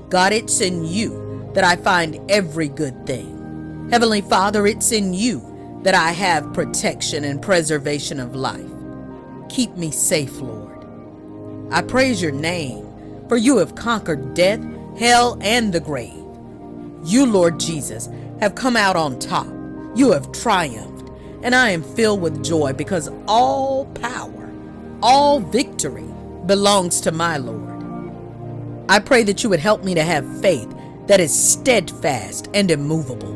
[0.09, 3.89] God, it's in you that I find every good thing.
[3.91, 8.71] Heavenly Father, it's in you that I have protection and preservation of life.
[9.49, 10.85] Keep me safe, Lord.
[11.71, 12.85] I praise your name,
[13.27, 14.61] for you have conquered death,
[14.97, 16.13] hell, and the grave.
[17.03, 18.09] You, Lord Jesus,
[18.39, 19.47] have come out on top.
[19.95, 21.09] You have triumphed,
[21.43, 24.51] and I am filled with joy because all power,
[25.01, 26.07] all victory
[26.45, 27.76] belongs to my Lord.
[28.89, 30.73] I pray that you would help me to have faith
[31.07, 33.33] that is steadfast and immovable,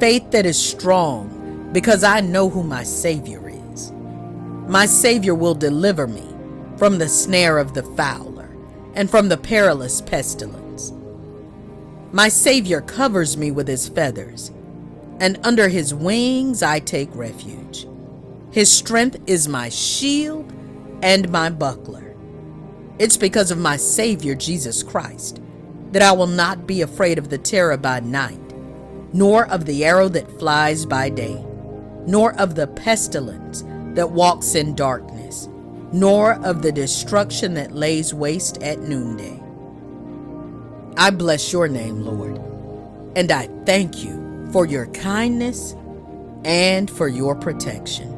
[0.00, 3.92] faith that is strong because I know who my Savior is.
[4.66, 6.28] My Savior will deliver me
[6.76, 8.50] from the snare of the fowler
[8.94, 10.92] and from the perilous pestilence.
[12.12, 14.50] My Savior covers me with his feathers,
[15.20, 17.86] and under his wings I take refuge.
[18.50, 20.52] His strength is my shield
[21.02, 22.11] and my buckler.
[23.02, 25.42] It's because of my Savior Jesus Christ
[25.90, 28.38] that I will not be afraid of the terror by night,
[29.12, 31.44] nor of the arrow that flies by day,
[32.06, 33.64] nor of the pestilence
[33.96, 35.48] that walks in darkness,
[35.92, 39.42] nor of the destruction that lays waste at noonday.
[40.96, 42.36] I bless your name, Lord,
[43.16, 45.74] and I thank you for your kindness
[46.44, 48.16] and for your protection.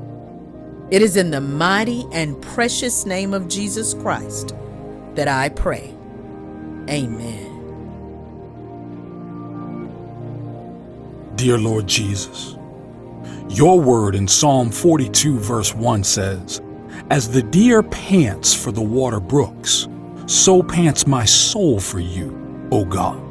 [0.91, 4.55] It is in the mighty and precious name of Jesus Christ
[5.15, 5.95] that I pray.
[6.89, 7.51] Amen.
[11.37, 12.57] Dear Lord Jesus,
[13.49, 16.61] your word in Psalm 42, verse 1 says,
[17.11, 19.89] As the deer pants for the water brooks,
[20.27, 22.41] so pants my soul for you.
[22.73, 23.23] O God.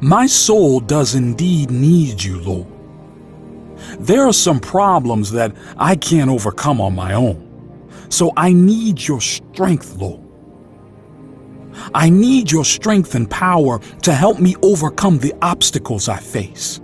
[0.00, 2.66] My soul does indeed need you, Lord.
[3.98, 9.20] There are some problems that I can't overcome on my own, so I need your
[9.20, 10.23] strength, Lord.
[11.94, 16.80] I need your strength and power to help me overcome the obstacles I face.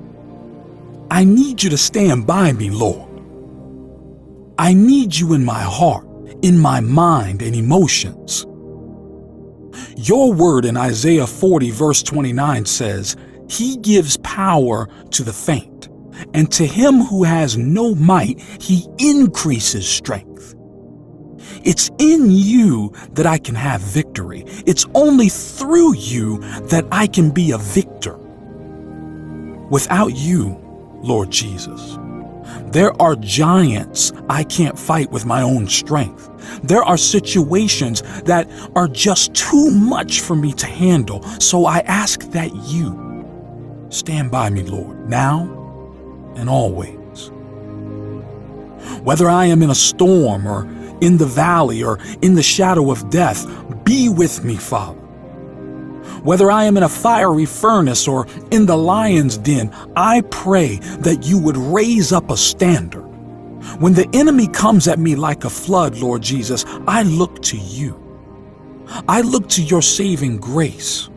[1.11, 3.09] I need you to stand by me, Lord.
[4.59, 6.07] I need you in my heart,
[6.43, 8.47] in my mind and emotions.
[9.97, 13.17] Your word in Isaiah 40, verse 29 says,
[13.49, 15.89] He gives power to the faint,
[16.35, 20.55] and to him who has no might, He increases strength.
[21.65, 24.45] It's in you that I can have victory.
[24.67, 26.39] It's only through you
[26.69, 28.17] that I can be a victor.
[29.69, 30.59] Without you,
[31.03, 31.99] Lord Jesus,
[32.73, 36.29] there are giants I can't fight with my own strength.
[36.63, 41.23] There are situations that are just too much for me to handle.
[41.41, 45.43] So I ask that you stand by me, Lord, now
[46.37, 47.31] and always.
[49.03, 50.69] Whether I am in a storm or
[51.01, 53.47] in the valley or in the shadow of death,
[53.85, 54.99] be with me, Father.
[56.23, 61.25] Whether I am in a fiery furnace or in the lion's den, I pray that
[61.25, 63.07] you would raise up a standard.
[63.79, 67.97] When the enemy comes at me like a flood, Lord Jesus, I look to you.
[69.09, 71.09] I look to your saving grace.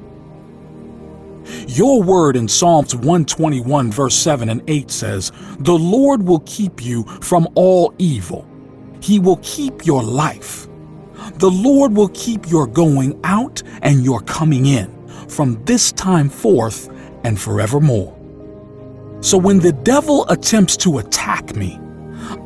[1.68, 7.04] Your word in Psalms 121, verse 7 and 8 says, The Lord will keep you
[7.22, 8.48] from all evil.
[9.04, 10.66] He will keep your life.
[11.36, 14.90] The Lord will keep your going out and your coming in
[15.28, 16.90] from this time forth
[17.26, 18.18] and forevermore.
[19.20, 21.78] So when the devil attempts to attack me,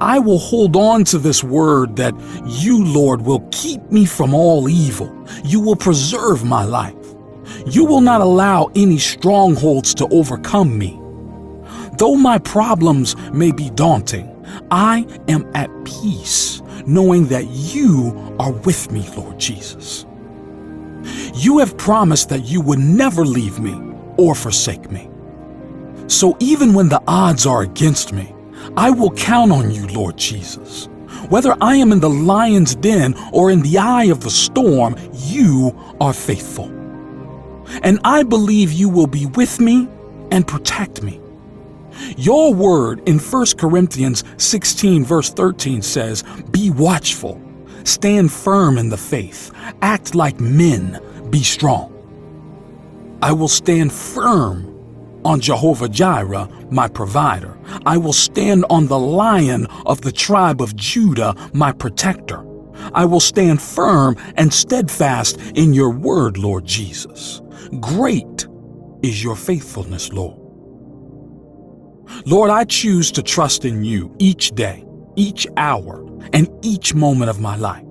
[0.01, 2.15] I will hold on to this word that
[2.45, 5.15] you, Lord, will keep me from all evil.
[5.43, 6.95] You will preserve my life.
[7.67, 10.99] You will not allow any strongholds to overcome me.
[11.99, 14.33] Though my problems may be daunting,
[14.71, 20.05] I am at peace knowing that you are with me, Lord Jesus.
[21.35, 23.79] You have promised that you would never leave me
[24.17, 25.09] or forsake me.
[26.07, 28.33] So even when the odds are against me,
[28.75, 30.87] I will count on you, Lord Jesus.
[31.29, 35.77] Whether I am in the lion's den or in the eye of the storm, you
[35.99, 36.65] are faithful.
[37.83, 39.89] And I believe you will be with me
[40.31, 41.19] and protect me.
[42.17, 47.41] Your word in 1 Corinthians 16, verse 13 says, Be watchful,
[47.83, 49.51] stand firm in the faith,
[49.81, 51.93] act like men, be strong.
[53.21, 54.73] I will stand firm
[55.25, 57.57] on Jehovah Jireh, my provider.
[57.85, 62.45] I will stand on the lion of the tribe of Judah, my protector.
[62.93, 67.41] I will stand firm and steadfast in your word, Lord Jesus.
[67.79, 68.47] Great
[69.03, 70.36] is your faithfulness, Lord.
[72.25, 74.85] Lord, I choose to trust in you each day,
[75.15, 77.83] each hour, and each moment of my life.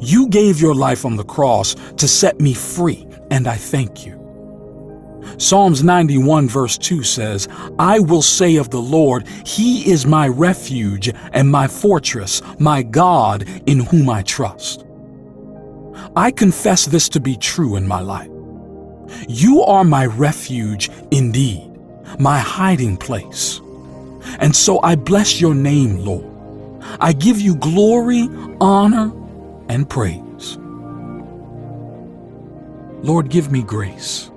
[0.00, 4.20] You gave your life on the cross to set me free, and I thank you.
[5.38, 11.12] Psalms 91, verse 2 says, I will say of the Lord, He is my refuge
[11.32, 14.84] and my fortress, my God in whom I trust.
[16.16, 18.30] I confess this to be true in my life.
[19.28, 21.69] You are my refuge indeed,
[22.18, 23.60] my hiding place.
[24.38, 26.26] And so I bless your name, Lord.
[27.00, 28.28] I give you glory,
[28.60, 29.12] honor,
[29.68, 30.58] and praise.
[33.02, 34.30] Lord, give me grace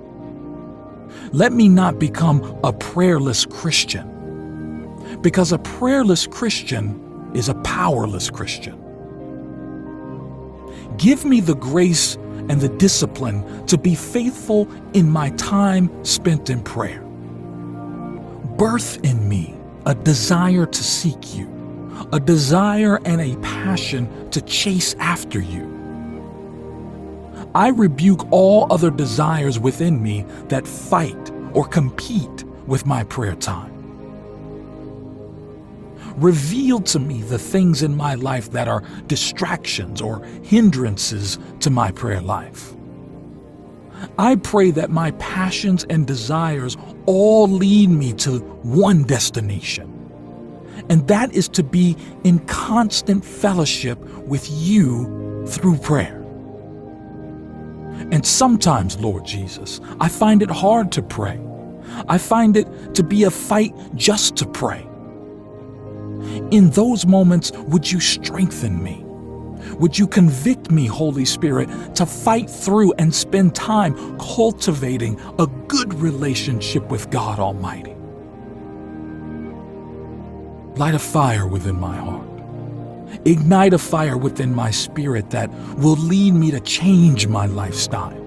[1.34, 4.08] let me not become a prayerless Christian.
[5.20, 8.80] Because a prayerless Christian is a powerless Christian.
[10.96, 12.14] Give me the grace
[12.48, 17.03] and the discipline to be faithful in my time spent in prayer.
[18.56, 19.54] Birth in me
[19.84, 21.48] a desire to seek you,
[22.12, 25.70] a desire and a passion to chase after you.
[27.54, 33.72] I rebuke all other desires within me that fight or compete with my prayer time.
[36.16, 41.90] Reveal to me the things in my life that are distractions or hindrances to my
[41.90, 42.73] prayer life.
[44.18, 46.76] I pray that my passions and desires
[47.06, 49.90] all lead me to one destination,
[50.88, 56.20] and that is to be in constant fellowship with you through prayer.
[58.10, 61.40] And sometimes, Lord Jesus, I find it hard to pray.
[62.08, 64.86] I find it to be a fight just to pray.
[66.50, 69.03] In those moments, would you strengthen me?
[69.78, 75.94] Would you convict me, Holy Spirit, to fight through and spend time cultivating a good
[75.94, 77.94] relationship with God Almighty?
[80.76, 82.28] Light a fire within my heart.
[83.24, 88.20] Ignite a fire within my spirit that will lead me to change my lifestyle,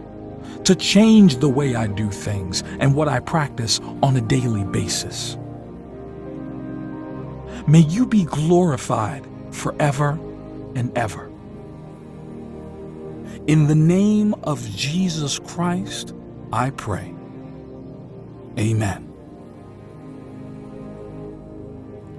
[0.63, 5.37] to change the way I do things and what I practice on a daily basis.
[7.67, 10.17] May you be glorified forever
[10.75, 11.26] and ever.
[13.47, 16.13] In the name of Jesus Christ,
[16.51, 17.13] I pray.
[18.59, 19.13] Amen.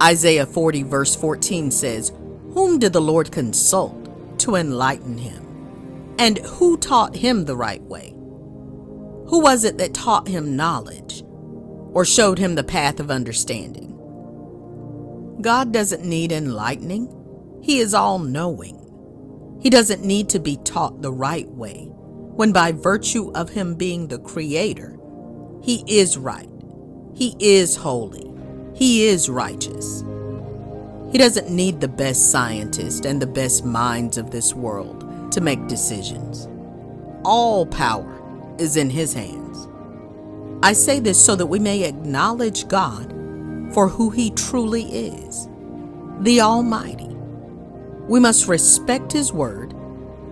[0.01, 2.11] Isaiah 40, verse 14 says,
[2.53, 6.15] whom did the Lord consult to enlighten him?
[6.17, 8.15] And who taught him the right way?
[9.27, 11.23] Who was it that taught him knowledge
[11.93, 13.95] or showed him the path of understanding?
[15.41, 17.15] God doesn't need enlightening,
[17.61, 18.78] He is all knowing.
[19.59, 21.85] He doesn't need to be taught the right way
[22.39, 24.97] when, by virtue of Him being the Creator,
[25.61, 26.49] He is right,
[27.13, 28.31] He is holy,
[28.73, 30.03] He is righteous.
[31.11, 35.67] He doesn't need the best scientists and the best minds of this world to make
[35.67, 36.47] decisions.
[37.25, 39.67] All power is in His hands.
[40.63, 43.13] I say this so that we may acknowledge God
[43.73, 45.49] for who He truly is
[46.21, 47.18] the Almighty.
[48.09, 49.71] We must respect His Word,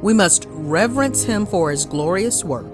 [0.02, 2.66] we must reverence Him for His glorious work,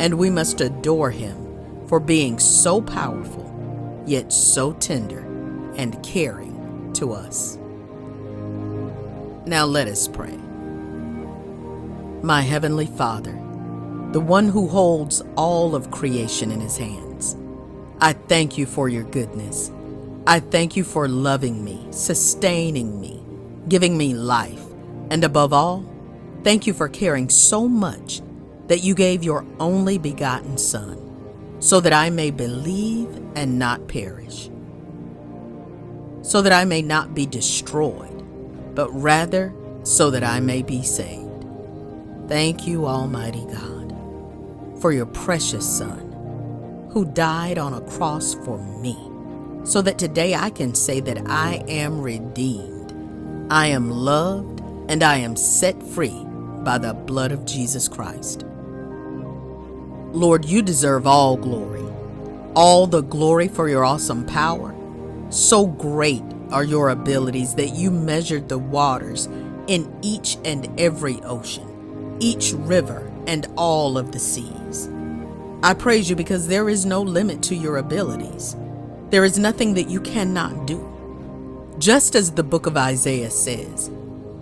[0.00, 5.20] and we must adore Him for being so powerful, yet so tender
[5.76, 7.56] and caring to us.
[9.46, 10.36] Now let us pray.
[12.22, 13.30] My Heavenly Father,
[14.10, 17.36] the one who holds all of creation in his hands,
[18.00, 19.70] I thank you for your goodness.
[20.26, 23.15] I thank you for loving me, sustaining me,
[23.68, 24.64] giving me life,
[25.10, 25.84] and above all,
[26.44, 28.22] thank you for caring so much
[28.68, 31.02] that you gave your only begotten Son,
[31.60, 34.50] so that I may believe and not perish,
[36.22, 38.24] so that I may not be destroyed,
[38.74, 41.46] but rather so that I may be saved.
[42.28, 43.94] Thank you, Almighty God,
[44.80, 48.96] for your precious Son, who died on a cross for me,
[49.64, 52.75] so that today I can say that I am redeemed,
[53.50, 56.24] I am loved, and I am set free
[56.64, 58.44] by the blood of Jesus Christ.
[60.12, 61.84] Lord, you deserve all glory,
[62.56, 64.74] all the glory for your awesome power.
[65.30, 69.26] So great are your abilities that you measured the waters
[69.68, 74.90] in each and every ocean, each river, and all of the seas.
[75.62, 78.56] I praise you because there is no limit to your abilities.
[79.10, 80.95] There is nothing that you cannot do.
[81.78, 83.90] Just as the book of Isaiah says,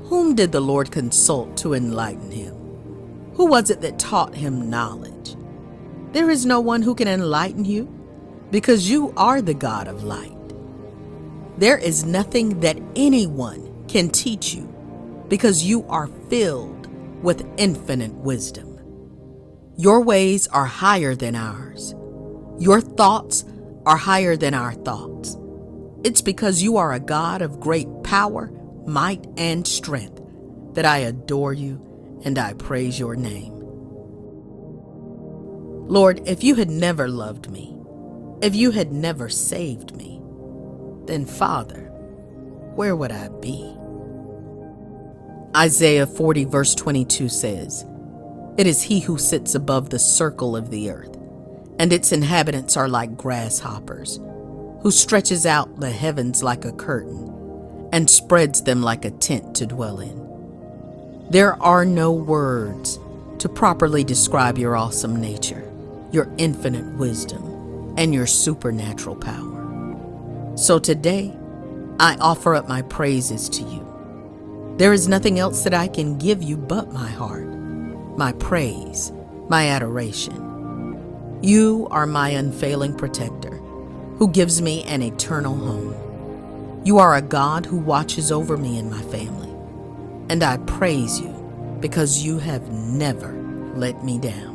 [0.05, 2.55] Whom did the Lord consult to enlighten him?
[3.35, 5.35] Who was it that taught him knowledge?
[6.13, 7.87] There is no one who can enlighten you
[8.53, 10.31] because you are the God of light.
[11.59, 14.73] There is nothing that anyone can teach you
[15.29, 16.87] because you are filled
[17.21, 18.79] with infinite wisdom.
[19.77, 21.97] Your ways are higher than ours.
[22.61, 23.45] Your thoughts
[23.87, 25.37] are higher than our thoughts.
[26.05, 28.51] It's because you are a God of great power,
[28.87, 30.21] might, and strength
[30.75, 33.53] that I adore you and I praise your name.
[35.87, 37.75] Lord, if you had never loved me,
[38.43, 40.21] if you had never saved me,
[41.07, 41.81] then Father,
[42.75, 43.75] where would I be?
[45.57, 47.87] Isaiah 40, verse 22 says,
[48.59, 51.17] It is he who sits above the circle of the earth,
[51.79, 54.19] and its inhabitants are like grasshoppers,
[54.85, 59.67] who stretches out the heavens like a curtain, and spreads them like a tent to
[59.67, 61.27] dwell in.
[61.31, 63.01] There are no words
[63.39, 65.65] to properly describe your awesome nature
[66.15, 70.55] your infinite wisdom, and your supernatural power.
[70.57, 71.37] So today,
[71.99, 74.75] I offer up my praises to you.
[74.79, 77.49] There is nothing else that I can give you but my heart,
[78.17, 79.13] my praise,
[79.49, 81.41] my adoration.
[81.43, 83.54] You are my unfailing protector,
[84.19, 86.83] who gives me an eternal home.
[86.85, 89.51] You are a God who watches over me and my family,
[90.29, 91.31] and I praise you
[91.81, 93.33] because you have never
[93.75, 94.55] let me down.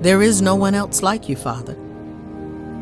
[0.00, 1.76] There is no one else like you, Father.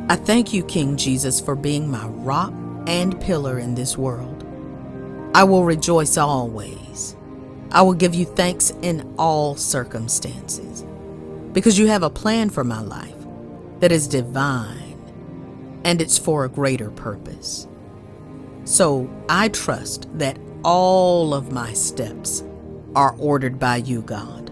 [0.08, 2.52] I thank you, King Jesus, for being my rock
[2.86, 4.44] and pillar in this world.
[5.34, 7.16] I will rejoice always.
[7.72, 10.84] I will give you thanks in all circumstances
[11.52, 13.14] because you have a plan for my life
[13.80, 14.83] that is divine
[15.84, 17.68] and it's for a greater purpose.
[18.64, 22.42] So I trust that all of my steps
[22.96, 24.50] are ordered by you, God.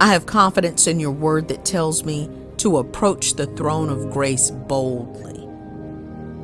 [0.00, 4.50] I have confidence in your word that tells me to approach the throne of grace
[4.50, 5.42] boldly.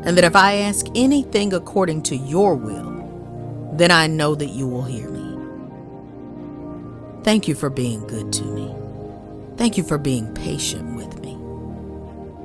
[0.05, 4.67] And that if I ask anything according to your will, then I know that you
[4.67, 5.39] will hear me.
[7.23, 8.75] Thank you for being good to me.
[9.57, 11.22] Thank you for being patient with me.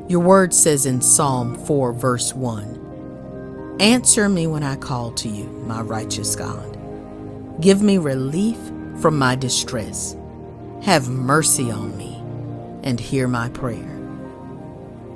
[0.08, 5.46] Your word says in Psalm 4, verse 1 Answer me when I call to you,
[5.66, 6.78] my righteous God.
[7.62, 8.58] Give me relief
[9.02, 10.16] from my distress
[10.84, 12.16] have mercy on me
[12.84, 13.94] and hear my prayer.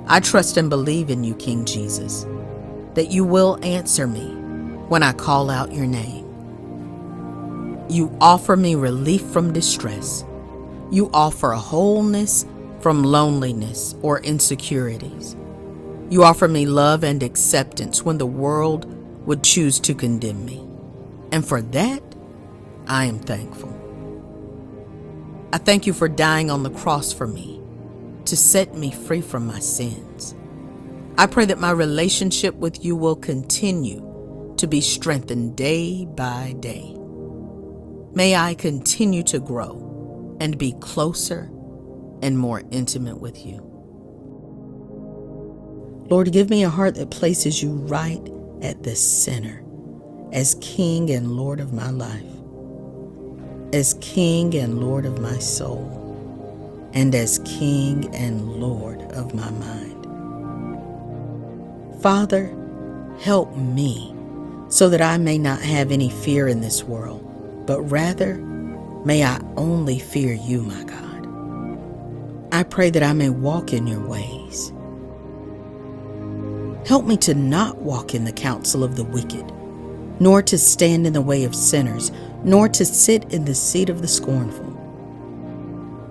[0.06, 2.26] I trust and believe in you, King Jesus,
[2.94, 4.34] that you will answer me
[4.88, 6.28] when I call out your name.
[7.88, 10.24] You offer me relief from distress.
[10.90, 12.44] You offer wholeness
[12.82, 15.36] from loneliness or insecurities.
[16.10, 18.86] You offer me love and acceptance when the world
[19.26, 20.66] would choose to condemn me.
[21.30, 22.02] And for that,
[22.86, 23.78] I am thankful.
[25.52, 27.62] I thank you for dying on the cross for me
[28.24, 30.34] to set me free from my sins.
[31.18, 36.96] I pray that my relationship with you will continue to be strengthened day by day.
[38.14, 41.50] May I continue to grow and be closer
[42.22, 43.68] and more intimate with you.
[46.08, 48.22] Lord, give me a heart that places you right
[48.62, 49.62] at the center
[50.32, 52.22] as King and Lord of my life,
[53.74, 60.06] as King and Lord of my soul, and as King and Lord of my mind.
[62.02, 62.54] Father,
[63.20, 64.14] help me
[64.68, 68.36] so that I may not have any fear in this world, but rather
[69.04, 71.11] may I only fear you, my God.
[72.52, 74.72] I pray that I may walk in your ways
[76.86, 79.52] Help me to not walk in the counsel of the wicked,
[80.20, 82.10] nor to stand in the way of sinners,
[82.42, 84.66] nor to sit in the seat of the scornful.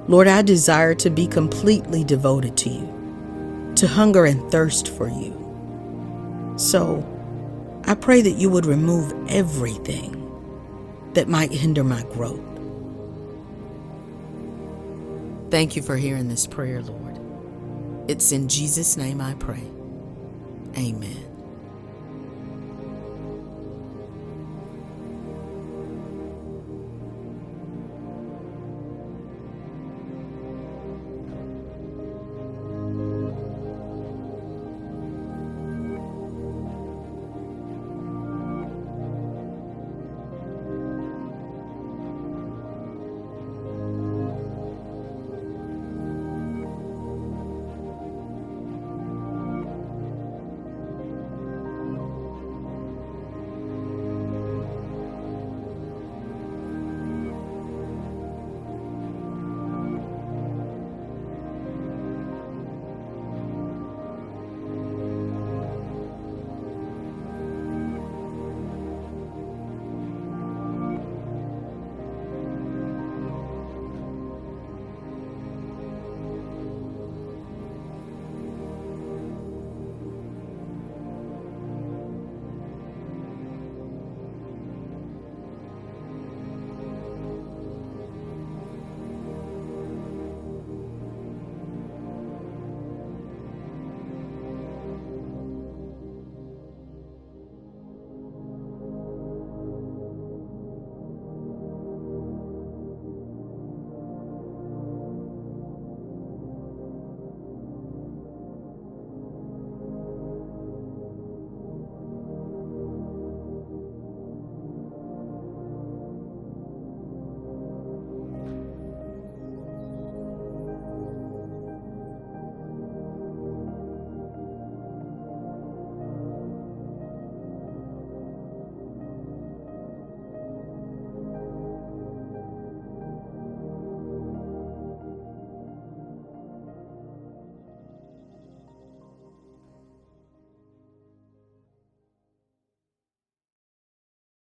[0.08, 5.38] Lord, I desire to be completely devoted to you, to hunger and thirst for you.
[6.58, 7.06] So,
[7.86, 10.18] I pray that you would remove everything
[11.14, 12.51] that might hinder my growth.
[15.52, 17.20] Thank you for hearing this prayer, Lord.
[18.10, 19.64] It's in Jesus' name I pray.
[20.78, 21.21] Amen.